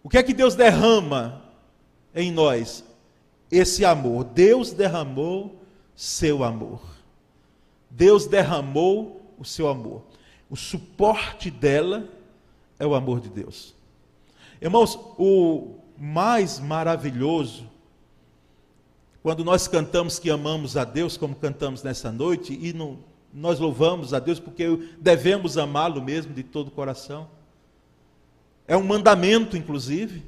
O 0.02 0.08
que 0.08 0.18
é 0.18 0.22
que 0.22 0.34
Deus 0.34 0.54
derrama 0.54 1.42
em 2.14 2.30
nós? 2.30 2.84
Esse 3.50 3.84
amor. 3.84 4.24
Deus 4.24 4.72
derramou 4.72 5.62
seu 5.94 6.44
amor. 6.44 6.80
Deus 7.90 8.26
derramou 8.26 9.22
o 9.38 9.44
seu 9.44 9.68
amor. 9.68 10.02
O 10.50 10.56
suporte 10.56 11.50
dela 11.50 12.08
é 12.78 12.86
o 12.86 12.94
amor 12.94 13.20
de 13.20 13.28
Deus. 13.28 13.74
Irmãos, 14.60 14.98
o 15.18 15.76
mais 15.98 16.60
maravilhoso, 16.60 17.68
quando 19.22 19.44
nós 19.44 19.66
cantamos 19.66 20.18
que 20.18 20.30
amamos 20.30 20.76
a 20.76 20.84
Deus, 20.84 21.16
como 21.16 21.34
cantamos 21.34 21.82
nessa 21.82 22.12
noite, 22.12 22.52
e 22.52 22.72
nós 23.32 23.58
louvamos 23.58 24.14
a 24.14 24.20
Deus 24.20 24.38
porque 24.38 24.64
devemos 25.00 25.58
amá-lo 25.58 26.00
mesmo 26.00 26.32
de 26.32 26.44
todo 26.44 26.68
o 26.68 26.70
coração. 26.70 27.28
É 28.66 28.76
um 28.76 28.84
mandamento, 28.84 29.56
inclusive. 29.56 30.24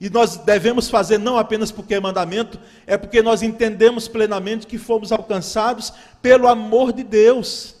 E 0.00 0.10
nós 0.10 0.36
devemos 0.36 0.90
fazer 0.90 1.18
não 1.18 1.38
apenas 1.38 1.72
porque 1.72 1.94
é 1.94 2.00
mandamento, 2.00 2.60
é 2.86 2.98
porque 2.98 3.22
nós 3.22 3.42
entendemos 3.42 4.06
plenamente 4.06 4.66
que 4.66 4.76
fomos 4.76 5.12
alcançados 5.12 5.92
pelo 6.20 6.46
amor 6.46 6.92
de 6.92 7.02
Deus. 7.02 7.76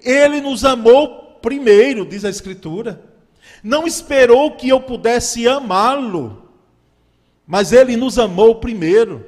Ele 0.00 0.40
nos 0.40 0.64
amou 0.64 1.38
primeiro, 1.42 2.06
diz 2.06 2.24
a 2.24 2.30
Escritura 2.30 3.13
não 3.64 3.86
esperou 3.86 4.50
que 4.50 4.68
eu 4.68 4.78
pudesse 4.78 5.48
amá-lo, 5.48 6.50
mas 7.46 7.72
ele 7.72 7.96
nos 7.96 8.18
amou 8.18 8.56
primeiro. 8.56 9.24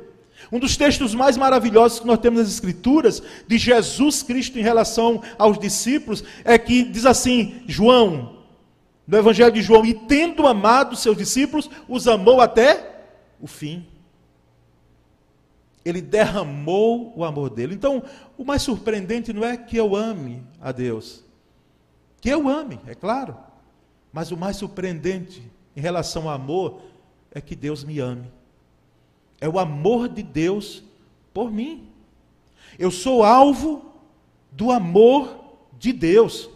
Um 0.52 0.58
dos 0.58 0.76
textos 0.76 1.14
mais 1.14 1.38
maravilhosos 1.38 2.00
que 2.00 2.06
nós 2.06 2.18
temos 2.18 2.40
nas 2.40 2.50
Escrituras, 2.50 3.22
de 3.48 3.56
Jesus 3.56 4.22
Cristo 4.22 4.58
em 4.58 4.62
relação 4.62 5.22
aos 5.38 5.58
discípulos, 5.58 6.22
é 6.44 6.58
que 6.58 6.82
diz 6.84 7.06
assim: 7.06 7.62
João, 7.66 8.36
no 9.06 9.16
Evangelho 9.16 9.52
de 9.52 9.62
João, 9.62 9.86
e 9.86 9.94
tendo 9.94 10.46
amado 10.46 10.94
seus 10.96 11.16
discípulos, 11.16 11.70
os 11.88 12.06
amou 12.06 12.42
até 12.42 13.06
o 13.40 13.46
fim. 13.46 13.86
Ele 15.82 16.02
derramou 16.02 17.14
o 17.16 17.24
amor 17.24 17.48
dele. 17.48 17.74
Então, 17.74 18.02
o 18.36 18.44
mais 18.44 18.60
surpreendente 18.60 19.32
não 19.32 19.44
é 19.44 19.56
que 19.56 19.78
eu 19.78 19.96
ame 19.96 20.42
a 20.60 20.72
Deus, 20.72 21.24
que 22.20 22.28
eu 22.28 22.48
ame, 22.48 22.78
é 22.86 22.94
claro. 22.94 23.45
Mas 24.12 24.30
o 24.30 24.36
mais 24.36 24.56
surpreendente 24.56 25.42
em 25.74 25.80
relação 25.80 26.28
ao 26.28 26.34
amor 26.34 26.80
é 27.30 27.40
que 27.40 27.54
Deus 27.54 27.84
me 27.84 28.00
ame. 28.00 28.30
É 29.40 29.48
o 29.48 29.58
amor 29.58 30.08
de 30.08 30.22
Deus 30.22 30.82
por 31.34 31.50
mim. 31.50 31.88
Eu 32.78 32.90
sou 32.90 33.22
alvo 33.22 33.92
do 34.50 34.70
amor 34.70 35.38
de 35.78 35.92
Deus. 35.92 36.48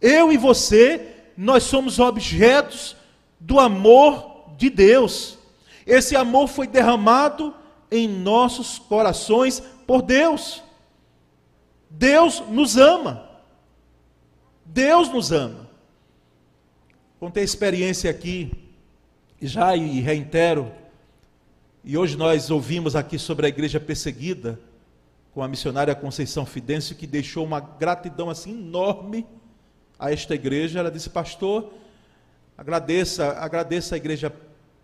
Eu 0.00 0.32
e 0.32 0.36
você, 0.36 1.14
nós 1.36 1.62
somos 1.62 1.98
objetos 1.98 2.96
do 3.38 3.60
amor 3.60 4.50
de 4.56 4.68
Deus. 4.68 5.38
Esse 5.86 6.16
amor 6.16 6.48
foi 6.48 6.66
derramado 6.66 7.54
em 7.90 8.08
nossos 8.08 8.78
corações 8.78 9.60
por 9.86 10.02
Deus. 10.02 10.62
Deus 11.88 12.40
nos 12.48 12.76
ama. 12.76 13.30
Deus 14.64 15.08
nos 15.08 15.30
ama. 15.30 15.65
Contei 17.18 17.42
experiência 17.42 18.10
aqui, 18.10 18.52
já 19.40 19.74
e 19.74 20.00
reitero, 20.00 20.70
e 21.82 21.96
hoje 21.96 22.14
nós 22.14 22.50
ouvimos 22.50 22.94
aqui 22.94 23.18
sobre 23.18 23.46
a 23.46 23.48
igreja 23.48 23.80
perseguida, 23.80 24.60
com 25.32 25.42
a 25.42 25.48
missionária 25.48 25.94
Conceição 25.94 26.44
Fidêncio, 26.44 26.94
que 26.94 27.06
deixou 27.06 27.42
uma 27.42 27.58
gratidão 27.58 28.28
assim 28.28 28.50
enorme 28.50 29.26
a 29.98 30.12
esta 30.12 30.34
igreja. 30.34 30.78
Ela 30.78 30.90
disse, 30.90 31.08
pastor, 31.08 31.72
agradeça, 32.56 33.32
agradeça 33.38 33.94
a 33.94 33.98
igreja 33.98 34.30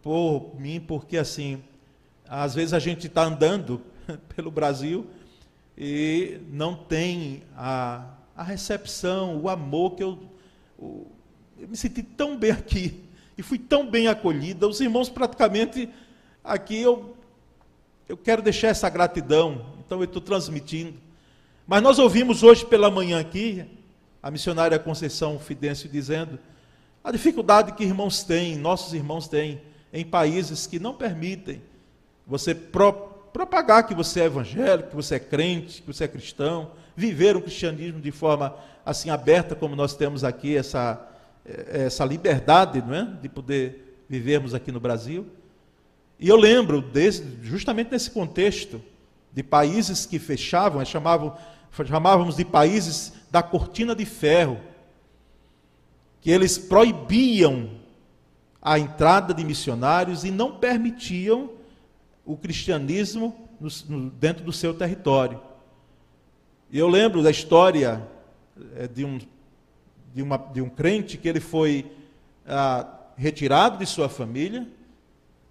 por 0.03 0.59
mim, 0.59 0.81
porque 0.81 1.19
assim, 1.19 1.63
Às 2.27 2.55
vezes 2.55 2.73
a 2.73 2.79
gente 2.79 3.09
está 3.09 3.25
andando 3.25 3.83
pelo 4.35 4.51
Brasil 4.51 5.07
e 5.77 6.41
não 6.51 6.75
tem 6.75 7.43
a, 7.55 8.07
a 8.35 8.43
recepção, 8.43 9.39
o 9.39 9.51
amor 9.51 9.97
que 9.97 10.03
eu, 10.03 10.19
o, 10.79 11.07
eu 11.63 11.69
me 11.69 11.77
senti 11.77 12.03
tão 12.03 12.37
bem 12.37 12.51
aqui 12.51 13.01
e 13.39 13.43
fui 13.43 13.57
tão 13.57 13.89
bem 13.89 14.09
acolhida. 14.09 14.67
Os 14.67 14.81
irmãos 14.81 15.09
praticamente 15.09 15.89
aqui 16.43 16.83
eu 16.83 17.17
eu 18.09 18.17
quero 18.17 18.43
deixar 18.43 18.69
essa 18.69 18.91
gratidão, 18.91 19.65
então 19.79 19.99
eu 19.99 20.05
estou 20.05 20.21
transmitindo. 20.21 20.99
Mas 21.65 21.81
nós 21.81 22.01
ouvimos 22.01 22.43
hoje 22.43 22.67
pela 22.67 22.91
manhã 22.91 23.21
aqui 23.21 23.65
a 24.21 24.29
missionária 24.29 24.77
Conceição 24.77 25.39
Fidêncio 25.39 25.89
dizendo 25.89 26.37
a 27.05 27.13
dificuldade 27.13 27.73
que 27.73 27.85
irmãos 27.85 28.25
têm, 28.25 28.57
nossos 28.57 28.93
irmãos 28.93 29.29
têm, 29.29 29.63
em 29.93 30.05
países 30.05 30.67
que 30.67 30.81
não 30.81 30.93
permitem 30.93 31.63
você 32.27 32.57
pro, 32.57 32.93
propagar 33.33 33.87
que 33.87 33.95
você 33.95 34.23
é 34.23 34.25
evangélico, 34.25 34.91
que 34.91 34.97
você 34.97 35.15
é 35.15 35.21
crente, 35.21 35.81
que 35.81 35.87
você 35.87 36.05
é 36.05 36.09
cristão, 36.09 36.73
viver 36.97 37.37
o 37.37 37.41
cristianismo 37.41 38.01
de 38.01 38.11
forma 38.11 38.57
assim 38.85 39.11
aberta, 39.11 39.55
como 39.55 39.77
nós 39.77 39.95
temos 39.95 40.25
aqui 40.25 40.57
essa, 40.57 41.12
essa 41.45 42.05
liberdade 42.05 42.81
não 42.81 42.95
é? 42.95 43.05
de 43.21 43.29
poder 43.29 44.05
vivermos 44.09 44.55
aqui 44.55 44.71
no 44.71 44.81
Brasil. 44.81 45.27
E 46.19 46.29
eu 46.29 46.37
lembro, 46.37 46.81
desse, 46.81 47.39
justamente 47.43 47.91
nesse 47.91 48.11
contexto, 48.11 48.81
de 49.33 49.43
países 49.43 50.07
que 50.07 50.19
fechavam, 50.19 50.85
chamavam, 50.85 51.37
chamávamos 51.87 52.37
de 52.37 52.45
países 52.45 53.13
da 53.31 53.43
cortina 53.43 53.95
de 53.95 54.05
ferro, 54.05 54.61
que 56.21 56.31
eles 56.31 56.59
proibiam 56.59 57.71
a 58.61 58.79
entrada 58.79 59.35
de 59.35 59.43
missionários 59.43 60.23
e 60.23 60.31
não 60.31 60.59
permitiam 60.59 61.51
o 62.25 62.37
cristianismo 62.37 63.49
no, 63.61 63.69
no, 63.89 64.11
dentro 64.11 64.45
do 64.45 64.53
seu 64.53 64.73
território. 64.73 65.41
E 66.71 66.79
eu 66.79 66.89
lembro 66.89 67.23
da 67.23 67.31
história 67.31 68.07
é, 68.77 68.87
de, 68.87 69.05
um, 69.05 69.19
de, 70.15 70.23
uma, 70.23 70.37
de 70.37 70.61
um 70.61 70.69
crente 70.69 71.17
que 71.17 71.29
ele 71.29 71.41
foi 71.41 71.91
ah, 72.47 72.87
retirado 73.17 73.79
de 73.79 73.87
sua 73.87 74.09
família, 74.09 74.67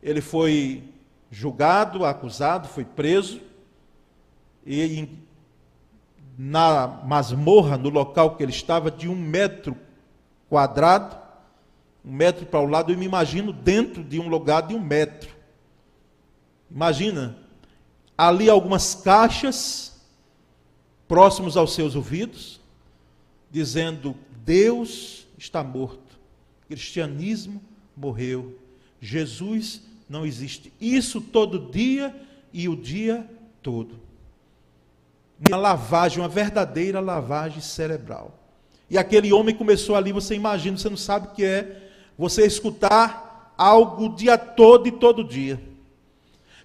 ele 0.01 0.22
foi 0.22 0.84
julgado, 1.30 2.06
acusado, 2.06 2.68
foi 2.68 2.84
preso, 2.84 3.39
e 4.65 5.08
na 6.38 6.88
masmorra, 6.88 7.77
no 7.77 7.89
local 7.89 8.36
que 8.36 8.44
ele 8.44 8.51
estava, 8.51 8.89
de 8.89 9.08
um 9.08 9.15
metro 9.15 9.75
quadrado, 10.50 11.18
um 12.03 12.12
metro 12.12 12.46
para 12.46 12.60
o 12.60 12.65
lado, 12.65 12.91
eu 12.91 12.98
me 12.98 13.06
imagino 13.06 13.53
dentro 13.53 14.03
de 14.03 14.20
um 14.20 14.27
lugar 14.27 14.63
de 14.63 14.74
um 14.74 14.80
metro. 14.80 15.30
Imagina, 16.70 17.38
ali 18.18 18.50
algumas 18.50 18.96
caixas 18.96 20.01
próximos 21.08 21.58
aos 21.58 21.74
seus 21.74 21.96
ouvidos, 21.96 22.61
dizendo: 23.51 24.15
Deus 24.46 25.27
está 25.38 25.63
morto, 25.63 26.20
cristianismo 26.67 27.62
morreu, 27.96 28.58
Jesus 29.00 29.81
não 30.10 30.25
existe. 30.25 30.72
Isso 30.79 31.20
todo 31.20 31.72
dia 31.72 32.15
e 32.53 32.67
o 32.67 32.75
dia 32.75 33.27
todo. 33.62 34.00
Uma 35.50 35.58
lavagem, 35.58 36.20
uma 36.20 36.29
verdadeira 36.29 37.00
lavagem 37.00 37.62
cerebral. 37.62 38.38
E 38.89 38.98
aquele 38.98 39.31
homem 39.31 39.55
começou 39.55 39.96
ali, 39.96 40.12
você 40.12 40.36
imagina, 40.36 40.77
você 40.77 40.89
não 40.89 40.98
sabe 40.98 41.27
o 41.27 41.31
que 41.31 41.43
é, 41.43 41.89
você 42.17 42.46
escutar 42.46 43.53
algo 43.58 44.05
o 44.05 44.16
dia 44.16 44.37
todo 44.37 44.87
e 44.87 44.92
todo 44.92 45.24
dia. 45.24 45.61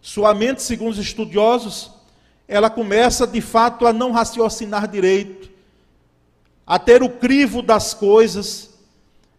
Sua 0.03 0.35
mente, 0.35 0.63
segundo 0.63 0.93
os 0.93 0.99
estudiosos, 0.99 1.91
ela 2.49 2.71
começa 2.71 3.27
de 3.27 3.41
fato 3.41 3.87
a 3.87 3.93
não 3.93 4.13
raciocinar 4.13 4.89
direito, 4.89 5.51
a 6.67 6.79
ter 6.79 7.03
o 7.03 7.09
crivo 7.09 7.63
das 7.63 7.95
coisas, 7.95 8.71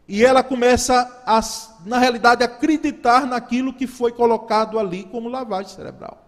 e 0.08 0.24
ela 0.24 0.42
começa, 0.42 1.22
a, 1.26 1.42
na 1.86 1.98
realidade, 2.00 2.42
a 2.42 2.46
acreditar 2.46 3.26
naquilo 3.26 3.74
que 3.74 3.86
foi 3.86 4.12
colocado 4.12 4.80
ali 4.80 5.04
como 5.04 5.28
lavagem 5.28 5.74
cerebral. 5.74 6.26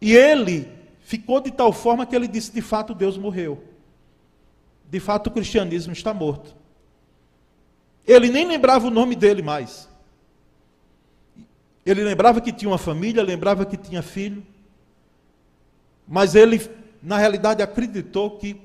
E 0.00 0.14
ele 0.14 0.72
ficou 1.00 1.40
de 1.40 1.50
tal 1.50 1.72
forma 1.72 2.06
que 2.06 2.16
ele 2.16 2.26
disse: 2.26 2.52
de 2.52 2.62
fato, 2.62 2.94
Deus 2.94 3.18
morreu 3.18 3.62
de 4.88 5.00
fato 5.00 5.28
o 5.28 5.30
cristianismo 5.30 5.92
está 5.92 6.14
morto. 6.14 6.54
Ele 8.06 8.30
nem 8.30 8.46
lembrava 8.46 8.86
o 8.86 8.90
nome 8.90 9.16
dele 9.16 9.42
mais. 9.42 9.88
Ele 11.84 12.02
lembrava 12.02 12.40
que 12.40 12.52
tinha 12.52 12.70
uma 12.70 12.78
família, 12.78 13.22
lembrava 13.22 13.64
que 13.64 13.76
tinha 13.76 14.02
filho, 14.02 14.44
mas 16.06 16.34
ele, 16.34 16.60
na 17.02 17.18
realidade, 17.18 17.62
acreditou 17.62 18.38
que 18.38 18.60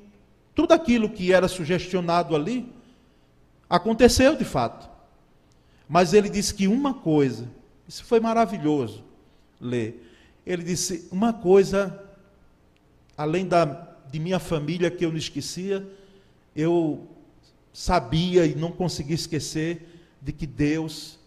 tudo 0.62 0.74
aquilo 0.74 1.10
que 1.10 1.34
era 1.34 1.48
sugestionado 1.48 2.36
ali 2.36 2.72
aconteceu 3.68 4.36
de 4.36 4.46
fato. 4.46 4.88
Mas 5.90 6.14
ele 6.14 6.30
disse 6.30 6.54
que 6.54 6.68
uma 6.68 6.94
coisa, 6.94 7.50
isso 7.88 8.06
foi 8.06 8.20
maravilhoso 8.20 9.04
ler. 9.60 10.08
Ele 10.46 10.62
disse: 10.62 11.08
uma 11.12 11.34
coisa, 11.34 12.00
além 13.18 13.48
da, 13.48 13.66
de 14.12 14.20
minha 14.20 14.38
família 14.38 14.92
que 14.92 15.04
eu 15.04 15.10
não 15.10 15.18
esquecia, 15.18 15.84
eu 16.56 17.08
sabia 17.74 18.46
e 18.46 18.54
não 18.54 18.72
conseguia 18.72 19.16
esquecer 19.16 20.00
de 20.22 20.32
que 20.32 20.46
Deus 20.46 21.18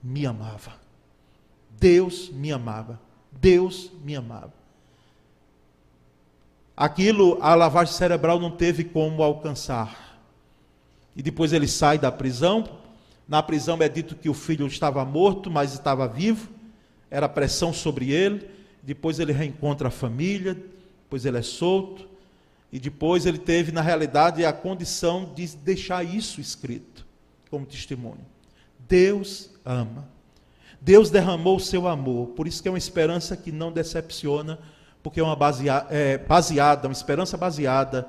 me 0.00 0.24
amava. 0.24 0.74
Deus 1.70 2.30
me 2.30 2.52
amava. 2.52 3.00
Deus 3.32 3.90
me 4.04 4.14
amava. 4.14 4.54
Aquilo 6.76 7.38
a 7.40 7.54
lavagem 7.54 7.94
cerebral 7.94 8.38
não 8.38 8.50
teve 8.50 8.84
como 8.84 9.22
alcançar. 9.22 10.20
E 11.16 11.22
depois 11.22 11.52
ele 11.52 11.66
sai 11.66 11.98
da 11.98 12.12
prisão. 12.12 12.68
Na 13.26 13.42
prisão 13.42 13.78
é 13.80 13.88
dito 13.88 14.14
que 14.14 14.28
o 14.28 14.34
filho 14.34 14.66
estava 14.66 15.04
morto, 15.04 15.50
mas 15.50 15.72
estava 15.72 16.06
vivo. 16.06 16.50
Era 17.10 17.28
pressão 17.28 17.72
sobre 17.72 18.10
ele. 18.10 18.48
Depois 18.82 19.18
ele 19.18 19.32
reencontra 19.32 19.88
a 19.88 19.90
família. 19.90 20.54
Depois 20.54 21.24
ele 21.24 21.38
é 21.38 21.42
solto. 21.42 22.06
E 22.70 22.78
depois 22.78 23.24
ele 23.24 23.38
teve, 23.38 23.72
na 23.72 23.80
realidade, 23.80 24.44
a 24.44 24.52
condição 24.52 25.32
de 25.34 25.46
deixar 25.56 26.04
isso 26.04 26.40
escrito 26.40 27.06
como 27.48 27.64
testemunho. 27.64 28.26
Deus 28.86 29.50
ama. 29.64 30.06
Deus 30.80 31.08
derramou 31.08 31.56
o 31.56 31.60
seu 31.60 31.88
amor. 31.88 32.28
Por 32.28 32.46
isso 32.46 32.60
que 32.60 32.68
é 32.68 32.70
uma 32.70 32.76
esperança 32.76 33.36
que 33.36 33.50
não 33.50 33.72
decepciona, 33.72 34.58
porque 35.06 35.20
é 35.20 35.22
uma 35.22 35.36
baseada, 35.36 35.86
é, 35.94 36.18
baseada, 36.18 36.88
uma 36.88 36.92
esperança 36.92 37.36
baseada 37.36 38.08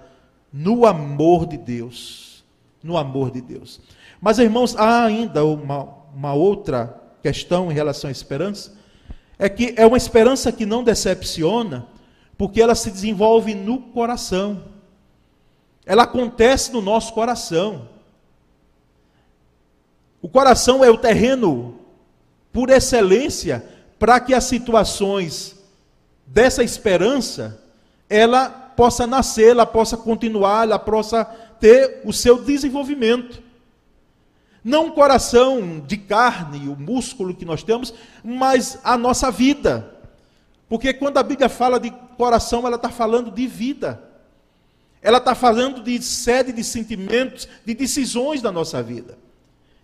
no 0.51 0.83
amor 0.83 1.45
de 1.45 1.55
Deus. 1.55 2.43
No 2.81 2.97
amor 2.97 3.29
de 3.29 3.39
Deus. 3.39 3.79
Mas, 4.19 4.39
irmãos, 4.39 4.75
há 4.75 5.05
ainda 5.05 5.45
uma, 5.45 5.89
uma 6.11 6.33
outra 6.33 6.99
questão 7.21 7.71
em 7.71 7.75
relação 7.75 8.07
à 8.07 8.11
esperança. 8.11 8.73
É 9.37 9.47
que 9.47 9.75
é 9.77 9.85
uma 9.85 9.95
esperança 9.95 10.51
que 10.51 10.65
não 10.65 10.83
decepciona, 10.83 11.85
porque 12.35 12.59
ela 12.59 12.73
se 12.73 12.89
desenvolve 12.89 13.53
no 13.53 13.77
coração. 13.79 14.63
Ela 15.85 16.01
acontece 16.01 16.73
no 16.73 16.81
nosso 16.81 17.13
coração. 17.13 17.89
O 20.19 20.27
coração 20.27 20.83
é 20.83 20.89
o 20.89 20.97
terreno 20.97 21.75
por 22.51 22.71
excelência 22.71 23.63
para 23.99 24.19
que 24.19 24.33
as 24.33 24.45
situações 24.45 25.56
dessa 26.27 26.63
esperança 26.63 27.63
ela 28.09 28.49
possa 28.49 29.07
nascer, 29.07 29.49
ela 29.49 29.65
possa 29.65 29.97
continuar, 29.97 30.63
ela 30.63 30.77
possa 30.77 31.25
ter 31.59 32.01
o 32.05 32.13
seu 32.13 32.43
desenvolvimento. 32.43 33.41
Não 34.63 34.87
o 34.87 34.91
coração 34.91 35.79
de 35.79 35.97
carne, 35.97 36.67
o 36.67 36.75
músculo 36.75 37.33
que 37.33 37.45
nós 37.45 37.63
temos, 37.63 37.93
mas 38.23 38.79
a 38.83 38.97
nossa 38.97 39.31
vida. 39.31 39.95
Porque 40.69 40.93
quando 40.93 41.17
a 41.17 41.23
Bíblia 41.23 41.49
fala 41.49 41.79
de 41.79 41.89
coração, 42.17 42.67
ela 42.67 42.75
está 42.75 42.89
falando 42.89 43.31
de 43.31 43.47
vida. 43.47 44.03
Ela 45.01 45.19
está 45.19 45.33
falando 45.33 45.81
de 45.81 46.01
sede 46.01 46.51
de 46.51 46.63
sentimentos, 46.63 47.47
de 47.65 47.73
decisões 47.73 48.41
da 48.41 48.51
nossa 48.51 48.83
vida. 48.83 49.17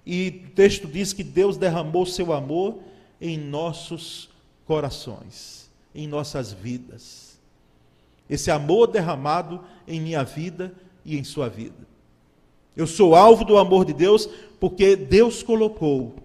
E 0.06 0.43
o 0.47 0.49
texto 0.49 0.88
diz 0.88 1.13
que 1.13 1.23
Deus 1.23 1.56
derramou 1.56 2.06
seu 2.06 2.34
amor 2.34 2.79
em 3.21 3.38
nossos 3.38 4.29
corações, 4.65 5.62
em 5.93 6.08
nossas 6.08 6.51
vidas. 6.51 7.38
Esse 8.29 8.49
amor 8.49 8.88
derramado 8.88 9.63
em 9.88 9.99
minha 9.99 10.23
vida 10.23 10.73
e 11.06 11.17
em 11.17 11.23
sua 11.23 11.49
vida. 11.49 11.88
Eu 12.75 12.88
sou 12.88 13.15
alvo 13.15 13.45
do 13.45 13.58
amor 13.58 13.86
de 13.86 13.93
Deus 13.93 14.27
porque 14.60 14.95
Deus 14.95 15.43
colocou 15.43 16.15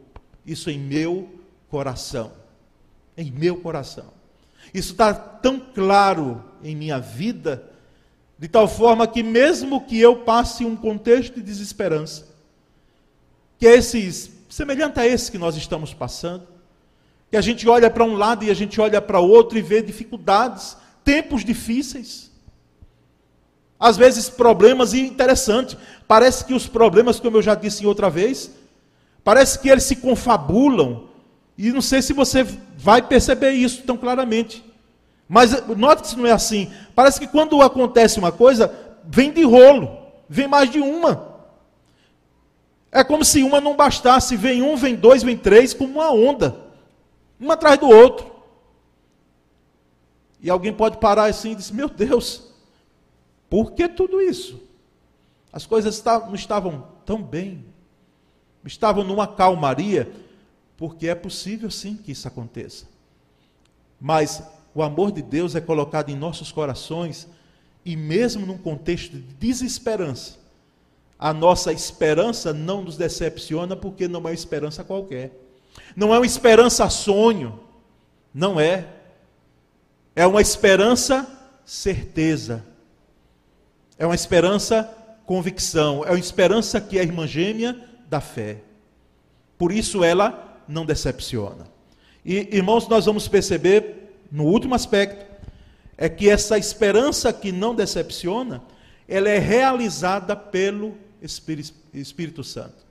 isso 0.46 0.70
em 0.70 0.78
meu 0.78 1.28
coração. 1.68 2.33
Em 3.16 3.31
meu 3.31 3.57
coração. 3.57 4.07
Isso 4.72 4.92
está 4.92 5.12
tão 5.12 5.59
claro 5.59 6.44
em 6.62 6.74
minha 6.74 6.98
vida, 6.98 7.64
de 8.38 8.48
tal 8.48 8.68
forma 8.68 9.07
que, 9.07 9.22
mesmo 9.22 9.85
que 9.85 9.98
eu 9.98 10.20
passe 10.24 10.64
um 10.64 10.76
contexto 10.76 11.35
de 11.35 11.42
desesperança, 11.42 12.28
que 13.59 13.66
é 13.66 13.74
esses, 13.74 14.31
semelhante 14.48 15.00
a 15.00 15.07
esse 15.07 15.31
que 15.31 15.38
nós 15.38 15.57
estamos 15.57 15.92
passando, 15.92 16.46
Que 17.30 17.36
a 17.36 17.40
gente 17.40 17.68
olha 17.68 17.90
para 17.90 18.04
um 18.04 18.16
lado 18.16 18.44
e 18.44 18.50
a 18.50 18.54
gente 18.54 18.80
olha 18.80 19.00
para 19.00 19.20
outro 19.20 19.58
e 19.58 19.62
vê 19.62 19.82
dificuldades, 19.82 20.76
tempos 21.04 21.44
difíceis. 21.44 22.30
Às 23.78 23.96
vezes 23.96 24.28
problemas 24.28 24.92
e 24.92 25.00
interessante, 25.00 25.78
parece 26.06 26.44
que 26.44 26.54
os 26.54 26.66
problemas, 26.66 27.20
como 27.20 27.36
eu 27.36 27.42
já 27.42 27.54
disse 27.54 27.86
outra 27.86 28.10
vez, 28.10 28.50
parece 29.22 29.58
que 29.58 29.68
eles 29.68 29.84
se 29.84 29.96
confabulam. 29.96 31.04
E 31.56 31.70
não 31.70 31.82
sei 31.82 32.02
se 32.02 32.12
você 32.12 32.44
vai 32.76 33.02
perceber 33.02 33.52
isso 33.52 33.82
tão 33.82 33.96
claramente. 33.96 34.64
Mas 35.28 35.66
note 35.76 36.02
que 36.02 36.08
isso 36.08 36.18
não 36.18 36.26
é 36.26 36.32
assim. 36.32 36.72
Parece 36.94 37.20
que 37.20 37.26
quando 37.26 37.60
acontece 37.60 38.18
uma 38.18 38.32
coisa, 38.32 38.72
vem 39.04 39.30
de 39.30 39.42
rolo, 39.44 39.98
vem 40.28 40.48
mais 40.48 40.70
de 40.70 40.80
uma. 40.80 41.36
É 42.90 43.04
como 43.04 43.24
se 43.24 43.42
uma 43.42 43.60
não 43.60 43.76
bastasse, 43.76 44.36
vem 44.36 44.62
um, 44.62 44.74
vem 44.74 44.94
dois, 44.94 45.22
vem 45.22 45.36
três, 45.36 45.74
como 45.74 45.94
uma 45.94 46.10
onda, 46.10 46.56
um 47.40 47.51
atrás 47.51 47.79
do 47.79 47.88
outro. 47.88 48.31
E 50.40 50.48
alguém 50.51 50.72
pode 50.72 50.98
parar 50.98 51.24
assim 51.24 51.53
e 51.53 51.55
dizer: 51.55 51.74
Meu 51.74 51.88
Deus, 51.88 52.53
por 53.51 53.72
que 53.72 53.88
tudo 53.88 54.20
isso? 54.20 54.61
As 55.53 55.66
coisas 55.66 56.03
não 56.05 56.35
estavam 56.35 56.87
tão 57.05 57.22
bem, 57.22 57.64
estavam 58.64 59.03
numa 59.03 59.27
calmaria, 59.27 60.12
porque 60.77 61.09
é 61.09 61.14
possível 61.14 61.70
sim 61.70 61.96
que 61.96 62.12
isso 62.12 62.29
aconteça. 62.29 62.87
Mas 64.01 64.42
o 64.74 64.83
amor 64.83 65.11
de 65.11 65.22
Deus 65.22 65.55
é 65.55 65.61
colocado 65.61 66.11
em 66.11 66.16
nossos 66.16 66.53
corações, 66.53 67.27
e 67.85 67.96
mesmo 67.96 68.46
num 68.46 68.59
contexto 68.59 69.12
de 69.12 69.22
desesperança, 69.35 70.37
a 71.18 71.33
nossa 71.33 71.72
esperança 71.72 72.53
não 72.53 72.83
nos 72.83 72.96
decepciona, 72.96 73.74
porque 73.74 74.07
não 74.07 74.20
é 74.20 74.22
uma 74.24 74.33
esperança 74.33 74.85
qualquer. 74.85 75.33
Não 75.98 76.14
é 76.14 76.18
uma 76.20 76.26
esperança 76.26 76.88
sonho, 76.88 77.58
não 78.32 78.61
é. 78.61 78.87
É 80.14 80.24
uma 80.24 80.40
esperança 80.40 81.28
certeza. 81.66 82.64
É 83.98 84.06
uma 84.06 84.14
esperança 84.14 84.88
convicção, 85.26 86.04
é 86.04 86.11
uma 86.11 86.18
esperança 86.20 86.80
que 86.80 86.98
é 86.98 87.00
a 87.00 87.02
irmã 87.02 87.26
gêmea 87.26 87.84
da 88.08 88.20
fé. 88.20 88.58
Por 89.58 89.72
isso 89.72 90.04
ela 90.04 90.62
não 90.68 90.87
decepciona. 90.87 91.66
E 92.24 92.48
irmãos, 92.56 92.87
nós 92.87 93.06
vamos 93.06 93.26
perceber 93.26 94.14
no 94.30 94.44
último 94.44 94.76
aspecto, 94.76 95.26
é 95.96 96.08
que 96.08 96.30
essa 96.30 96.56
esperança 96.56 97.32
que 97.32 97.50
não 97.50 97.74
decepciona, 97.74 98.62
ela 99.08 99.28
é 99.28 99.38
realizada 99.38 100.37
pelo 100.37 100.96
Espírito 101.92 102.44
Santo. 102.44 102.88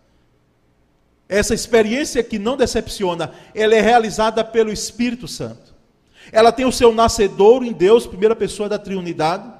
Essa 1.29 1.53
experiência 1.53 2.23
que 2.23 2.39
não 2.39 2.55
decepciona, 2.55 3.31
ela 3.53 3.75
é 3.75 3.81
realizada 3.81 4.43
pelo 4.43 4.71
Espírito 4.71 5.27
Santo. 5.27 5.75
Ela 6.31 6.51
tem 6.51 6.65
o 6.65 6.71
seu 6.71 6.93
nascedouro 6.93 7.65
em 7.65 7.73
Deus, 7.73 8.07
primeira 8.07 8.35
pessoa 8.35 8.69
da 8.69 8.79
Trinidade. 8.79 9.51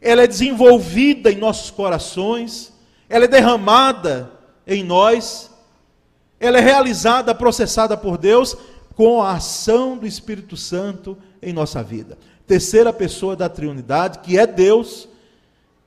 Ela 0.00 0.22
é 0.22 0.26
desenvolvida 0.26 1.30
em 1.30 1.36
nossos 1.36 1.70
corações, 1.70 2.72
ela 3.08 3.26
é 3.26 3.28
derramada 3.28 4.30
em 4.66 4.82
nós, 4.82 5.50
ela 6.40 6.58
é 6.58 6.60
realizada, 6.60 7.34
processada 7.34 7.96
por 7.96 8.18
Deus 8.18 8.56
com 8.94 9.22
a 9.22 9.32
ação 9.32 9.96
do 9.96 10.06
Espírito 10.06 10.56
Santo 10.56 11.16
em 11.40 11.52
nossa 11.52 11.82
vida. 11.82 12.18
Terceira 12.46 12.92
pessoa 12.92 13.36
da 13.36 13.48
Trinidade, 13.48 14.18
que 14.20 14.38
é 14.38 14.46
Deus, 14.46 15.08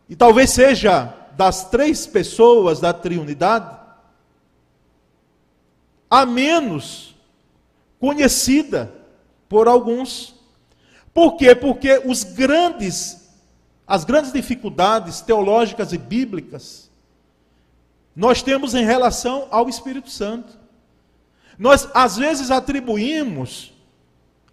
e 0.07 0.15
talvez 0.15 0.51
seja 0.51 1.13
das 1.35 1.69
três 1.69 2.07
pessoas 2.07 2.79
da 2.79 2.93
Trinidade, 2.93 3.84
a 6.15 6.25
menos 6.25 7.13
conhecida 7.99 8.89
por 9.49 9.67
alguns. 9.67 10.33
Por 11.13 11.35
quê? 11.35 11.53
Porque 11.53 12.01
os 12.05 12.23
grandes, 12.23 13.29
as 13.85 14.05
grandes 14.05 14.31
dificuldades 14.31 15.19
teológicas 15.19 15.91
e 15.91 15.97
bíblicas, 15.97 16.89
nós 18.15 18.41
temos 18.41 18.73
em 18.73 18.85
relação 18.85 19.49
ao 19.51 19.67
Espírito 19.67 20.09
Santo. 20.09 20.57
Nós, 21.59 21.89
às 21.93 22.15
vezes, 22.15 22.49
atribuímos 22.49 23.73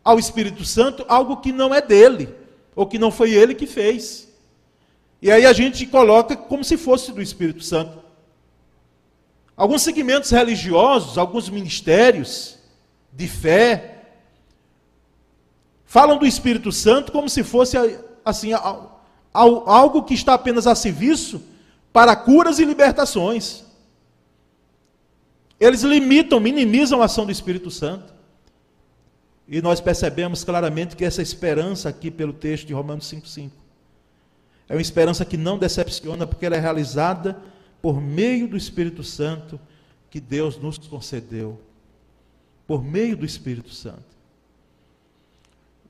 ao 0.03 0.19
Espírito 0.19 0.65
Santo 0.65 1.05
algo 1.07 1.37
que 1.37 1.53
não 1.53 1.73
é 1.73 1.81
dele, 1.81 2.35
ou 2.75 2.89
que 2.89 2.99
não 2.99 3.13
foi 3.13 3.35
ele 3.35 3.55
que 3.55 3.69
fez. 3.69 4.29
E 5.21 5.31
aí 5.31 5.47
a 5.47 5.53
gente 5.53 5.87
coloca 5.87 6.37
como 6.37 6.65
se 6.65 6.77
fosse 6.77 7.13
do 7.13 7.23
Espírito 7.23 7.63
Santo. 7.63 8.03
Alguns 9.63 9.83
segmentos 9.83 10.29
religiosos, 10.33 11.17
alguns 11.17 11.49
ministérios 11.49 12.59
de 13.13 13.29
fé, 13.29 14.07
falam 15.85 16.19
do 16.19 16.27
Espírito 16.27 16.73
Santo 16.73 17.13
como 17.13 17.29
se 17.29 17.45
fosse 17.45 17.77
assim 18.25 18.51
algo 19.33 20.03
que 20.03 20.15
está 20.15 20.35
apenas 20.35 20.67
a 20.67 20.75
serviço 20.75 21.41
para 21.93 22.17
curas 22.17 22.59
e 22.59 22.65
libertações. 22.65 23.65
Eles 25.61 25.83
limitam, 25.83 26.41
minimizam 26.41 27.01
a 27.01 27.05
ação 27.05 27.25
do 27.25 27.31
Espírito 27.31 27.71
Santo. 27.71 28.13
E 29.47 29.63
nós 29.63 29.81
percebemos 29.81 30.43
claramente 30.43 30.97
que 30.97 31.05
essa 31.05 31.23
esperança 31.23 31.89
aqui 31.89 32.11
pelo 32.11 32.33
texto 32.33 32.67
de 32.67 32.75
Romanos 32.75 33.09
5,5 33.09 33.53
é 34.69 34.75
uma 34.75 34.83
esperança 34.83 35.25
que 35.25 35.37
não 35.37 35.57
decepciona, 35.57 36.27
porque 36.27 36.47
ela 36.47 36.57
é 36.57 36.59
realizada 36.59 37.41
por 37.83 38.01
meio 38.01 38.47
do 38.47 38.57
Espírito 38.57 39.03
Santo 39.03 39.61
que 40.09 40.21
Deus 40.21 40.57
nos 40.57 40.79
concedeu. 40.79 41.61
Por 42.65 42.85
meio 42.85 43.17
do 43.17 43.27
Espírito 43.27 43.71
Santo. 43.71 44.13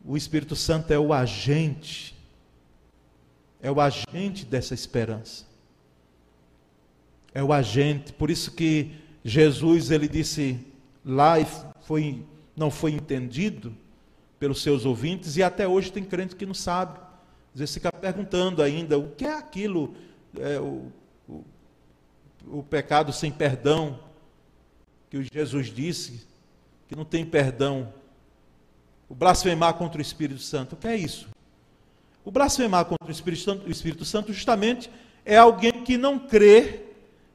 O 0.03 0.17
Espírito 0.17 0.57
Santo 0.57 0.91
é 0.91 0.99
o 0.99 1.13
agente, 1.13 2.17
é 3.61 3.71
o 3.71 3.81
agente 3.81 4.45
dessa 4.45 4.73
esperança. 4.75 5.45
É 7.35 7.43
o 7.43 7.53
agente, 7.53 8.13
por 8.13 8.31
isso 8.31 8.51
que 8.53 8.93
Jesus 9.25 9.91
ele 9.91 10.09
disse 10.09 10.59
lá 11.05 11.39
e 11.39 11.47
foi, 11.83 12.25
não 12.57 12.71
foi 12.71 12.93
entendido 12.93 13.75
pelos 14.41 14.63
seus 14.63 14.85
ouvintes 14.85 15.37
e 15.37 15.43
até 15.43 15.69
hoje 15.69 15.93
tem 15.93 16.03
crente 16.03 16.35
que 16.35 16.47
não 16.47 16.55
sabe. 16.55 16.99
Às 17.55 17.61
vezes 17.61 17.75
fica 17.75 17.93
perguntando 17.93 18.63
ainda 18.63 18.99
o 18.99 19.11
que 19.11 19.25
é 19.25 19.35
aquilo, 19.35 19.95
é, 20.39 20.59
o, 20.59 20.91
o, 22.47 22.63
pecado 22.63 23.13
sem 23.13 23.31
perdão 23.31 23.99
que 25.11 25.27
Jesus 25.33 25.67
disse 25.67 26.27
que 26.89 26.97
não 26.97 27.05
tem 27.05 27.25
perdão. 27.25 27.93
O 29.09 29.15
blasfemar 29.15 29.75
contra 29.75 29.99
o 29.99 30.03
Espírito 30.03 30.41
Santo, 30.41 30.75
o 30.75 30.77
que 30.77 30.89
é 30.89 30.97
isso? 30.97 31.29
O 32.25 32.31
blasfemar 32.31 32.85
contra 32.85 33.09
o 33.09 33.11
Espírito 33.11 33.43
Santo, 33.43 33.67
o 33.67 33.71
Espírito 33.71 34.05
Santo 34.05 34.33
justamente 34.33 34.91
é 35.25 35.37
alguém 35.37 35.85
que 35.85 35.97
não 35.97 36.19
crê 36.19 36.85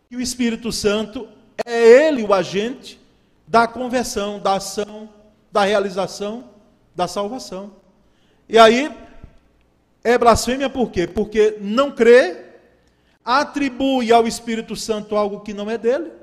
que 0.09 0.15
o 0.15 0.21
Espírito 0.21 0.71
Santo 0.71 1.27
é 1.65 2.07
ele 2.07 2.23
o 2.23 2.33
agente 2.33 2.99
da 3.47 3.67
conversão, 3.67 4.39
da 4.39 4.55
ação, 4.55 5.09
da 5.51 5.63
realização 5.63 6.49
da 6.95 7.07
salvação. 7.07 7.73
E 8.49 8.57
aí, 8.57 8.91
é 10.03 10.17
blasfêmia 10.17 10.69
por 10.69 10.89
quê? 10.89 11.05
Porque 11.05 11.57
não 11.61 11.91
crê, 11.91 12.46
atribui 13.27 14.13
ao 14.13 14.25
Espírito 14.25 14.73
Santo 14.73 15.17
algo 15.17 15.41
que 15.41 15.53
não 15.53 15.69
é 15.69 15.77
dele, 15.77 16.13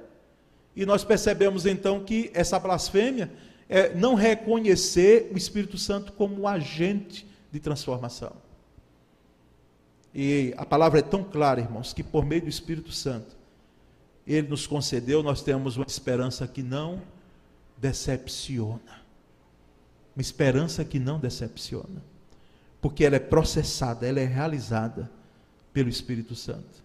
e 0.74 0.86
nós 0.86 1.04
percebemos 1.04 1.66
então 1.66 2.02
que 2.02 2.30
essa 2.32 2.58
blasfêmia 2.58 3.30
é 3.68 3.94
não 3.94 4.14
reconhecer 4.14 5.30
o 5.30 5.36
Espírito 5.36 5.76
Santo 5.76 6.14
como 6.14 6.48
agente 6.48 7.28
de 7.52 7.60
transformação. 7.60 8.32
E 10.14 10.54
a 10.56 10.64
palavra 10.64 11.00
é 11.00 11.02
tão 11.02 11.22
clara, 11.22 11.60
irmãos, 11.60 11.92
que 11.92 12.02
por 12.02 12.24
meio 12.24 12.42
do 12.42 12.48
Espírito 12.48 12.90
Santo, 12.90 13.36
ele 14.26 14.48
nos 14.48 14.66
concedeu, 14.66 15.22
nós 15.22 15.42
temos 15.42 15.76
uma 15.76 15.86
esperança 15.86 16.48
que 16.48 16.62
não 16.62 17.02
decepciona. 17.76 19.02
Uma 20.16 20.22
esperança 20.22 20.84
que 20.84 20.98
não 20.98 21.18
decepciona. 21.18 22.02
Porque 22.80 23.04
ela 23.04 23.16
é 23.16 23.20
processada, 23.20 24.06
ela 24.06 24.20
é 24.20 24.24
realizada 24.24 25.10
pelo 25.72 25.90
Espírito 25.90 26.34
Santo. 26.34 26.84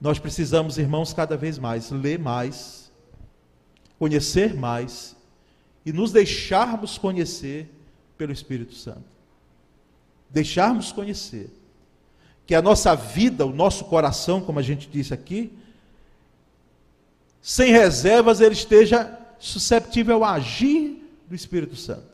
Nós 0.00 0.18
precisamos, 0.18 0.78
irmãos, 0.78 1.12
cada 1.12 1.36
vez 1.36 1.58
mais 1.58 1.90
ler 1.90 2.18
mais, 2.18 2.90
conhecer 3.98 4.54
mais 4.54 5.14
e 5.84 5.92
nos 5.92 6.10
deixarmos 6.10 6.96
conhecer 6.96 7.68
pelo 8.16 8.32
Espírito 8.32 8.74
Santo. 8.74 9.04
Deixarmos 10.30 10.90
conhecer 10.90 11.50
que 12.46 12.54
a 12.54 12.62
nossa 12.62 12.94
vida, 12.94 13.44
o 13.44 13.52
nosso 13.52 13.84
coração, 13.84 14.40
como 14.40 14.58
a 14.58 14.62
gente 14.62 14.88
disse 14.88 15.12
aqui, 15.12 15.52
sem 17.42 17.72
reservas, 17.72 18.40
ele 18.40 18.54
esteja 18.54 19.18
susceptível 19.38 20.24
a 20.24 20.32
agir 20.32 21.06
do 21.28 21.34
Espírito 21.34 21.76
Santo. 21.76 22.08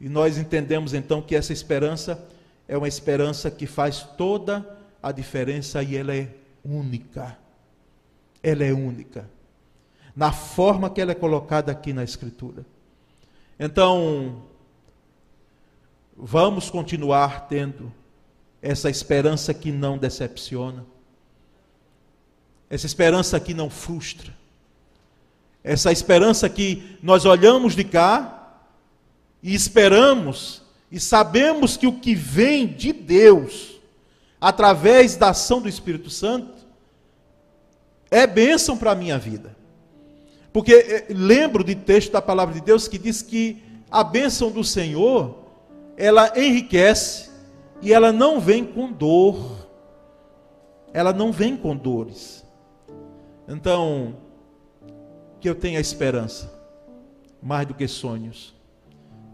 E 0.00 0.08
nós 0.08 0.38
entendemos 0.38 0.94
então 0.94 1.20
que 1.20 1.36
essa 1.36 1.52
esperança 1.52 2.26
é 2.66 2.76
uma 2.76 2.88
esperança 2.88 3.50
que 3.50 3.66
faz 3.66 4.02
toda 4.16 4.58
a 4.58 4.79
diferença 5.12 5.82
e 5.82 5.96
ela 5.96 6.14
é 6.14 6.28
única. 6.64 7.38
Ela 8.42 8.64
é 8.64 8.72
única. 8.72 9.28
na 10.14 10.32
forma 10.32 10.90
que 10.90 11.00
ela 11.00 11.12
é 11.12 11.14
colocada 11.14 11.72
aqui 11.72 11.92
na 11.92 12.04
Escritura. 12.04 12.66
Então, 13.58 14.42
vamos 16.16 16.68
continuar 16.68 17.48
tendo 17.48 17.92
essa 18.60 18.90
esperança 18.90 19.54
que 19.54 19.72
não 19.72 19.96
decepciona, 19.96 20.84
essa 22.68 22.86
esperança 22.86 23.40
que 23.40 23.54
não 23.54 23.70
frustra, 23.70 24.34
essa 25.62 25.90
esperança 25.90 26.48
que 26.48 26.98
nós 27.02 27.24
olhamos 27.24 27.74
de 27.74 27.84
cá 27.84 28.60
e 29.42 29.54
esperamos 29.54 30.62
e 30.90 30.98
sabemos 30.98 31.76
que 31.76 31.86
o 31.86 31.98
que 31.98 32.14
vem 32.14 32.66
de 32.66 32.92
Deus, 32.92 33.79
através 34.40 35.16
da 35.16 35.30
ação 35.30 35.60
do 35.60 35.68
Espírito 35.68 36.08
Santo, 36.08 36.66
é 38.10 38.26
bênção 38.26 38.76
para 38.76 38.92
a 38.92 38.94
minha 38.94 39.18
vida. 39.18 39.56
Porque 40.52 40.74
eh, 40.74 41.06
lembro 41.10 41.62
de 41.62 41.74
texto 41.74 42.12
da 42.12 42.22
palavra 42.22 42.54
de 42.54 42.60
Deus 42.60 42.88
que 42.88 42.98
diz 42.98 43.22
que 43.22 43.62
a 43.90 44.02
bênção 44.02 44.50
do 44.50 44.64
Senhor, 44.64 45.36
ela 45.96 46.32
enriquece 46.36 47.30
e 47.82 47.92
ela 47.92 48.12
não 48.12 48.40
vem 48.40 48.64
com 48.64 48.90
dor. 48.90 49.68
Ela 50.92 51.12
não 51.12 51.30
vem 51.30 51.56
com 51.56 51.76
dores. 51.76 52.44
Então, 53.46 54.16
que 55.40 55.48
eu 55.48 55.54
tenha 55.54 55.80
esperança, 55.80 56.52
mais 57.42 57.66
do 57.66 57.74
que 57.74 57.86
sonhos. 57.86 58.54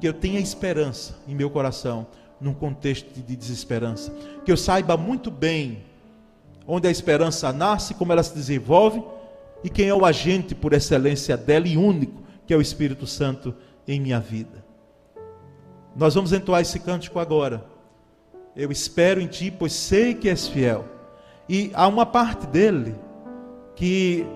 Que 0.00 0.08
eu 0.08 0.12
tenha 0.12 0.38
esperança 0.38 1.16
em 1.26 1.34
meu 1.34 1.50
coração, 1.50 2.06
num 2.40 2.54
contexto 2.54 3.08
de 3.14 3.36
desesperança. 3.36 4.12
Que 4.44 4.52
eu 4.52 4.56
saiba 4.56 4.96
muito 4.96 5.30
bem 5.30 5.84
onde 6.66 6.88
a 6.88 6.90
esperança 6.90 7.52
nasce, 7.52 7.94
como 7.94 8.12
ela 8.12 8.22
se 8.22 8.34
desenvolve 8.34 9.02
e 9.62 9.70
quem 9.70 9.88
é 9.88 9.94
o 9.94 10.04
agente 10.04 10.54
por 10.54 10.72
excelência 10.72 11.36
dela 11.36 11.66
e 11.66 11.76
único, 11.76 12.22
que 12.46 12.52
é 12.52 12.56
o 12.56 12.60
Espírito 12.60 13.06
Santo 13.06 13.54
em 13.86 14.00
minha 14.00 14.20
vida. 14.20 14.64
Nós 15.94 16.14
vamos 16.14 16.32
entoar 16.32 16.60
esse 16.60 16.78
cântico 16.78 17.18
agora. 17.18 17.64
Eu 18.54 18.70
espero 18.70 19.20
em 19.20 19.26
ti, 19.26 19.50
pois 19.50 19.72
sei 19.72 20.14
que 20.14 20.28
és 20.28 20.46
fiel. 20.46 20.84
E 21.48 21.70
há 21.74 21.86
uma 21.86 22.04
parte 22.04 22.46
dele 22.46 22.94
que 23.74 24.26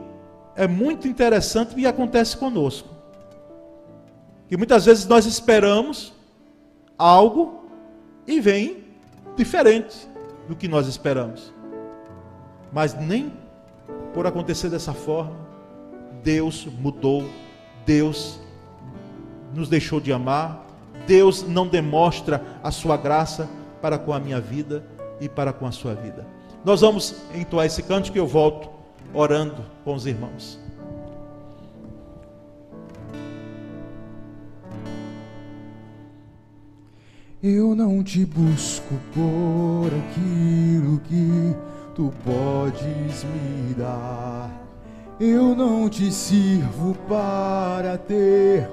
é 0.57 0.67
muito 0.67 1.09
interessante 1.09 1.79
e 1.79 1.87
acontece 1.87 2.37
conosco. 2.37 2.89
Que 4.49 4.57
muitas 4.57 4.85
vezes 4.85 5.07
nós 5.07 5.27
esperamos 5.27 6.13
algo 6.99 7.60
e 8.27 8.41
vem 8.41 8.85
diferente 9.37 10.09
do 10.49 10.57
que 10.57 10.69
nós 10.69 10.87
esperamos. 10.87 11.53
Mas 12.73 12.95
nem 12.95 13.33
por 14.13 14.27
acontecer 14.27 14.69
dessa 14.69 14.93
forma, 14.93 15.37
Deus 16.23 16.67
mudou, 16.67 17.25
Deus 17.87 18.41
nos 19.55 19.69
deixou 19.69 20.01
de 20.01 20.13
amar, 20.13 20.67
Deus 21.07 21.43
não 21.43 21.67
demonstra 21.67 22.43
a 22.63 22.71
sua 22.71 22.97
graça 22.97 23.49
para 23.81 23.99
com 23.99 24.13
a 24.13 24.21
minha 24.21 24.41
vida 24.41 24.85
e 25.21 25.29
para 25.29 25.53
com 25.53 25.67
a 25.67 25.73
sua 25.73 25.95
vida. 25.95 26.27
Nós 26.65 26.83
vamos 26.83 27.23
entoar 27.35 27.67
esse 27.67 27.83
canto 27.83 28.13
que 28.13 28.19
eu 28.19 28.27
volto 28.27 28.69
orando 29.15 29.65
com 29.85 29.95
os 29.95 30.07
irmãos. 30.07 30.61
Eu 37.43 37.75
não 37.75 38.05
te 38.05 38.27
busco 38.27 38.95
por 39.15 39.87
aquilo 39.87 41.01
que 41.01 41.57
tu 41.95 42.13
podes 42.23 43.25
me 43.25 43.73
dar. 43.73 44.51
Eu 45.19 45.55
não 45.55 45.89
te 45.89 46.13
sirvo 46.13 46.95
para 47.09 47.97
ter 47.97 48.69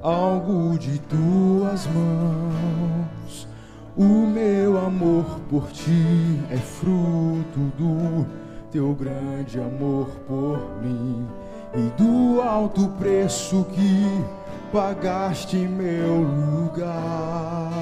algo 0.00 0.78
de 0.78 0.98
tuas 1.00 1.86
mãos. 1.88 3.46
O 3.94 4.26
meu 4.26 4.78
amor 4.78 5.38
por 5.50 5.70
ti 5.70 6.40
é 6.50 6.56
fruto 6.56 7.70
do 7.76 8.26
teu 8.70 8.94
grande 8.94 9.60
amor 9.60 10.06
por 10.26 10.82
mim 10.82 11.26
e 11.74 12.02
do 12.02 12.40
alto 12.40 12.88
preço 12.98 13.66
que 13.74 14.24
pagaste 14.72 15.56
meu 15.56 16.22
lugar. 16.22 17.72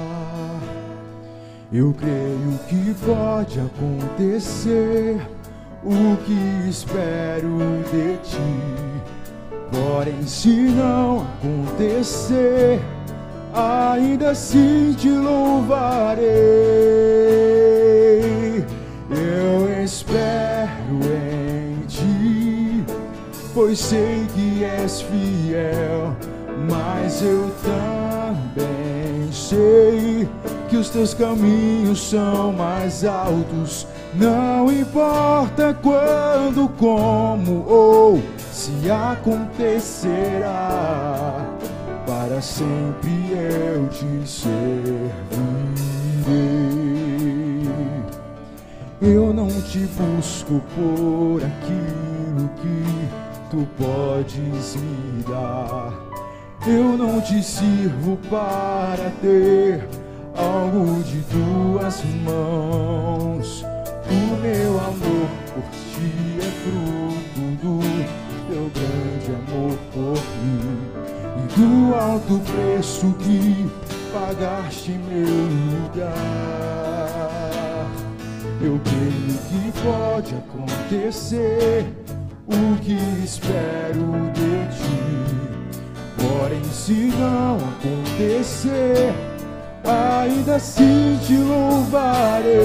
Eu 1.71 1.93
creio 1.93 2.59
que 2.67 2.95
pode 3.05 3.59
acontecer 3.59 5.19
o 5.83 6.17
que 6.25 6.69
espero 6.69 7.57
de 7.91 8.17
ti. 8.23 8.95
Porém, 9.71 10.25
se 10.25 10.69
não 10.69 11.21
acontecer, 11.21 12.79
ainda 13.53 14.31
assim 14.31 14.93
te 14.97 15.09
louvarei. 15.09 16.25
Eu 19.09 19.83
espero 19.83 20.99
em 21.03 21.85
ti, 21.87 22.83
pois 23.53 23.79
sei 23.79 24.25
que 24.33 24.63
és 24.63 25.01
fiel, 25.01 26.15
mas 26.69 27.21
eu 27.21 27.51
também 27.63 29.31
sei 29.31 30.27
que 30.69 30.77
os 30.77 30.89
teus 30.89 31.13
caminhos 31.13 32.09
são 32.09 32.51
mais 32.53 33.05
altos. 33.05 33.87
Não 34.13 34.71
importa 34.71 35.77
quando, 35.81 36.69
como 36.77 37.65
ou 37.67 38.21
se 38.51 38.89
acontecerá, 38.89 40.45
para 42.05 42.41
sempre 42.41 43.11
eu 43.31 43.87
te 43.89 44.27
servirei. 44.27 45.15
Eu 49.01 49.33
não 49.33 49.47
te 49.47 49.79
busco 49.79 50.61
por 50.73 51.43
aquilo 51.43 52.49
que 52.61 52.83
tu 53.49 53.67
podes 53.77 54.75
me 54.77 55.23
dar. 55.23 56.14
Eu 56.67 56.97
não 56.97 57.21
te 57.21 57.43
sirvo 57.43 58.17
para 58.27 59.11
ter 59.21 59.87
algo 60.35 61.03
de 61.03 61.21
tuas 61.25 62.03
mãos. 62.23 63.63
O 64.09 64.35
meu 64.41 64.79
amor 64.79 65.29
por 65.53 65.63
ti 65.93 66.39
é 66.39 66.49
fruto 66.63 67.41
do 67.61 67.79
teu 68.49 68.71
grande 68.73 69.29
amor 69.35 69.77
por 69.93 70.17
mim 70.41 70.79
e 71.37 71.41
do 71.59 71.93
alto 71.93 72.41
preço 72.51 73.13
que 73.19 73.69
pagaste 74.11 74.91
em 74.93 74.97
meu 74.97 75.37
lugar. 75.83 76.15
Eu 78.59 78.81
creio 78.83 79.37
que 79.49 79.71
pode 79.83 80.33
acontecer 80.33 81.85
o 82.47 82.75
que 82.81 82.97
espero 83.23 84.31
de 84.33 84.65
ti. 84.75 85.04
Porém, 86.27 86.63
se 86.63 87.13
não 87.19 87.57
acontecer, 87.57 89.13
ainda 89.83 90.55
assim 90.55 91.19
te 91.25 91.37
louvarei. 91.37 92.55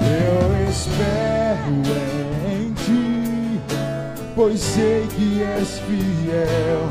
Eu 0.00 0.68
espero 0.68 1.72
em 2.50 2.72
ti, 2.72 3.60
pois 4.34 4.58
sei 4.58 5.06
que 5.16 5.42
és 5.42 5.78
fiel, 5.80 6.88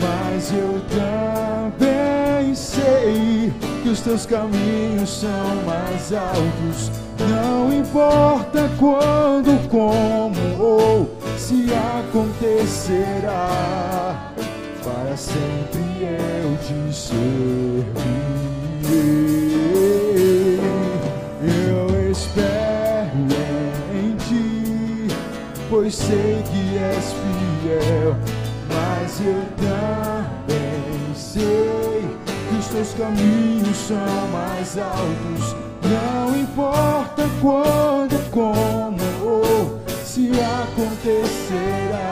mas 0.00 0.52
eu 0.52 0.80
também 0.96 2.54
sei 2.54 3.52
que 3.82 3.88
os 3.88 4.00
teus 4.00 4.24
caminhos 4.24 5.10
são 5.20 5.56
mais 5.66 6.12
altos. 6.12 6.92
Não 7.28 7.72
importa 7.72 8.70
quando, 8.78 9.68
como 9.68 10.62
ou 10.62 11.17
se 11.38 11.66
acontecerá 11.72 13.48
para 14.84 15.16
sempre 15.16 15.80
eu 16.02 16.58
te 16.58 16.92
servirei. 16.92 17.88
Eu 21.40 22.10
espero 22.10 23.28
em 23.94 24.16
ti, 24.16 25.06
pois 25.70 25.94
sei 25.94 26.42
que 26.50 26.76
és 26.76 27.14
fiel, 27.14 28.16
mas 28.68 29.20
eu 29.20 29.42
também 29.56 31.14
sei 31.14 32.04
que 32.48 32.56
os 32.58 32.66
teus 32.66 32.94
caminhos 32.94 33.76
são 33.76 34.28
mais 34.32 34.76
altos. 34.76 35.56
Não 35.82 36.36
importa 36.36 37.22
quando, 37.40 38.30
como 38.30 38.97
se 40.18 40.26
acontecerá, 40.32 42.10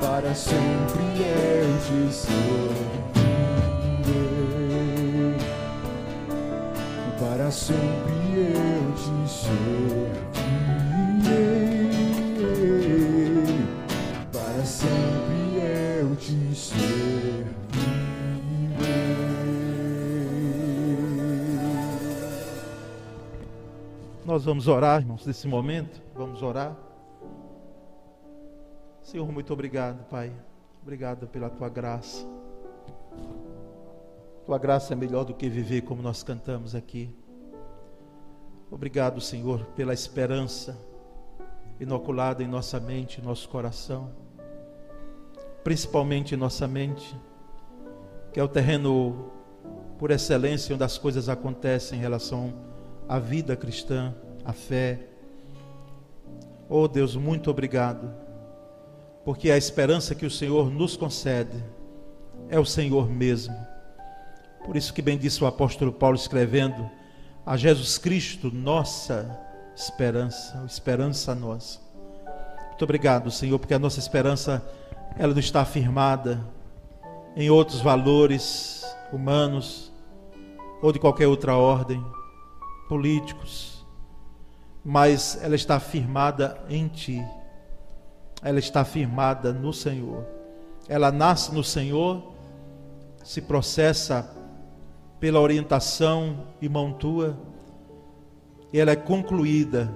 para 0.00 0.34
sempre 0.34 1.02
eu 1.20 1.78
te 1.78 2.10
ser 2.10 2.30
para 7.20 7.50
sempre 7.50 8.14
eu 8.34 8.94
te 8.94 9.12
servirei, 9.30 9.52
para 14.32 14.64
sempre 14.64 15.58
eu 15.60 16.16
te 16.16 16.54
servirei. 16.54 17.52
Nós 24.24 24.46
vamos 24.46 24.66
orar, 24.68 25.02
irmãos, 25.02 25.26
nesse 25.26 25.46
momento. 25.46 26.01
Vamos 26.14 26.42
orar. 26.42 26.76
Senhor, 29.02 29.30
muito 29.32 29.52
obrigado, 29.52 30.04
Pai. 30.08 30.32
Obrigado 30.82 31.26
pela 31.26 31.48
tua 31.48 31.68
graça. 31.68 32.26
Tua 34.44 34.58
graça 34.58 34.92
é 34.92 34.96
melhor 34.96 35.24
do 35.24 35.34
que 35.34 35.48
viver 35.48 35.82
como 35.82 36.02
nós 36.02 36.22
cantamos 36.22 36.74
aqui. 36.74 37.14
Obrigado, 38.70 39.20
Senhor, 39.20 39.64
pela 39.76 39.92
esperança 39.92 40.76
inoculada 41.78 42.42
em 42.42 42.48
nossa 42.48 42.80
mente, 42.80 43.20
nosso 43.20 43.48
coração, 43.48 44.10
principalmente 45.62 46.34
em 46.34 46.38
nossa 46.38 46.66
mente, 46.66 47.16
que 48.32 48.40
é 48.40 48.42
o 48.42 48.48
terreno 48.48 49.30
por 49.98 50.10
excelência 50.10 50.74
onde 50.74 50.84
as 50.84 50.98
coisas 50.98 51.28
acontecem 51.28 51.98
em 51.98 52.00
relação 52.00 52.52
à 53.08 53.18
vida 53.18 53.56
cristã, 53.56 54.14
à 54.44 54.52
fé. 54.52 55.11
Oh 56.74 56.88
Deus, 56.88 57.14
muito 57.14 57.50
obrigado, 57.50 58.10
porque 59.26 59.50
a 59.50 59.58
esperança 59.58 60.14
que 60.14 60.24
o 60.24 60.30
Senhor 60.30 60.70
nos 60.70 60.96
concede 60.96 61.62
é 62.48 62.58
o 62.58 62.64
Senhor 62.64 63.10
mesmo. 63.10 63.54
Por 64.64 64.74
isso 64.74 64.94
que 64.94 65.02
bem 65.02 65.18
disse 65.18 65.44
o 65.44 65.46
apóstolo 65.46 65.92
Paulo 65.92 66.16
escrevendo 66.16 66.90
a 67.44 67.58
Jesus 67.58 67.98
Cristo, 67.98 68.50
nossa 68.50 69.38
esperança, 69.76 70.64
esperança 70.66 71.34
nossa. 71.34 71.78
Muito 72.68 72.84
obrigado, 72.84 73.30
Senhor, 73.30 73.58
porque 73.58 73.74
a 73.74 73.78
nossa 73.78 73.98
esperança 73.98 74.66
ela 75.18 75.34
não 75.34 75.40
está 75.40 75.66
firmada 75.66 76.42
em 77.36 77.50
outros 77.50 77.82
valores 77.82 78.82
humanos 79.12 79.92
ou 80.80 80.90
de 80.90 80.98
qualquer 80.98 81.28
outra 81.28 81.54
ordem, 81.54 82.02
políticos, 82.88 83.71
mas 84.84 85.38
ela 85.42 85.54
está 85.54 85.78
firmada 85.78 86.60
em 86.68 86.88
Ti. 86.88 87.24
Ela 88.42 88.58
está 88.58 88.84
firmada 88.84 89.52
no 89.52 89.72
Senhor. 89.72 90.26
Ela 90.88 91.12
nasce 91.12 91.54
no 91.54 91.62
Senhor, 91.62 92.32
se 93.22 93.40
processa 93.40 94.28
pela 95.20 95.40
orientação 95.40 96.48
e 96.60 96.68
mão 96.68 96.92
tua, 96.92 97.38
e 98.72 98.80
ela 98.80 98.90
é 98.90 98.96
concluída 98.96 99.92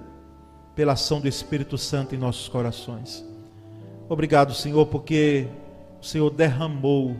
pela 0.75 0.92
ação 0.92 1.20
do 1.20 1.27
Espírito 1.27 1.77
Santo 1.77 2.14
em 2.14 2.18
nossos 2.18 2.49
corações. 2.49 3.25
Obrigado, 4.09 4.55
Senhor, 4.55 4.87
porque 4.87 5.49
o 6.01 6.05
Senhor 6.05 6.31
derramou 6.31 7.16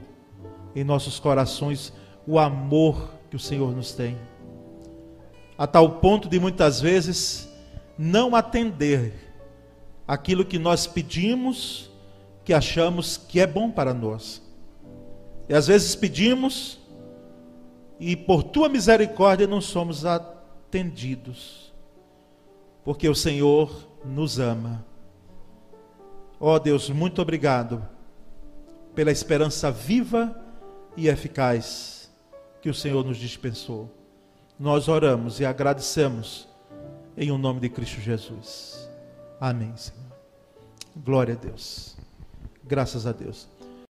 em 0.75 0.85
nossos 0.85 1.19
corações 1.19 1.93
o 2.27 2.39
amor 2.39 3.11
que 3.29 3.35
o 3.35 3.41
Senhor 3.41 3.75
nos 3.75 3.93
tem, 3.93 4.17
a 5.59 5.67
tal 5.67 5.91
ponto 5.97 6.29
de 6.29 6.39
muitas 6.39 6.81
vezes 6.81 7.49
não 7.99 8.35
atender 8.35 9.13
aquilo 10.07 10.45
que 10.45 10.59
nós 10.59 10.87
pedimos, 10.87 11.91
que 12.45 12.53
achamos 12.53 13.17
que 13.17 13.41
é 13.41 13.47
bom 13.47 13.71
para 13.71 13.93
nós. 13.93 14.43
E 15.49 15.55
às 15.55 15.67
vezes 15.67 15.95
pedimos 15.95 16.79
e 17.99 18.15
por 18.15 18.43
tua 18.43 18.69
misericórdia 18.69 19.47
não 19.47 19.61
somos 19.61 20.05
atendidos, 20.05 21.73
porque 22.85 23.09
o 23.09 23.15
Senhor 23.15 23.89
nos 24.05 24.39
ama. 24.39 24.85
Ó 26.39 26.55
oh 26.55 26.59
Deus, 26.59 26.91
muito 26.91 27.23
obrigado 27.23 27.83
pela 28.95 29.11
esperança 29.11 29.71
viva 29.71 30.39
e 30.97 31.09
eficaz 31.09 32.11
que 32.61 32.69
o 32.69 32.75
Senhor 32.75 33.05
nos 33.05 33.17
dispensou. 33.17 33.91
Nós 34.59 34.89
oramos 34.89 35.41
e 35.41 35.45
agradecemos 35.45 36.49
em 37.17 37.31
o 37.31 37.39
nome 37.39 37.61
de 37.61 37.69
Cristo 37.69 38.01
Jesus. 38.01 38.91
Amém, 39.41 39.75
Senhor. 39.77 40.05
Glória 40.97 41.35
a 41.35 41.37
Deus. 41.37 41.97
Graças 42.65 43.07
a 43.07 43.13
Deus. 43.13 43.49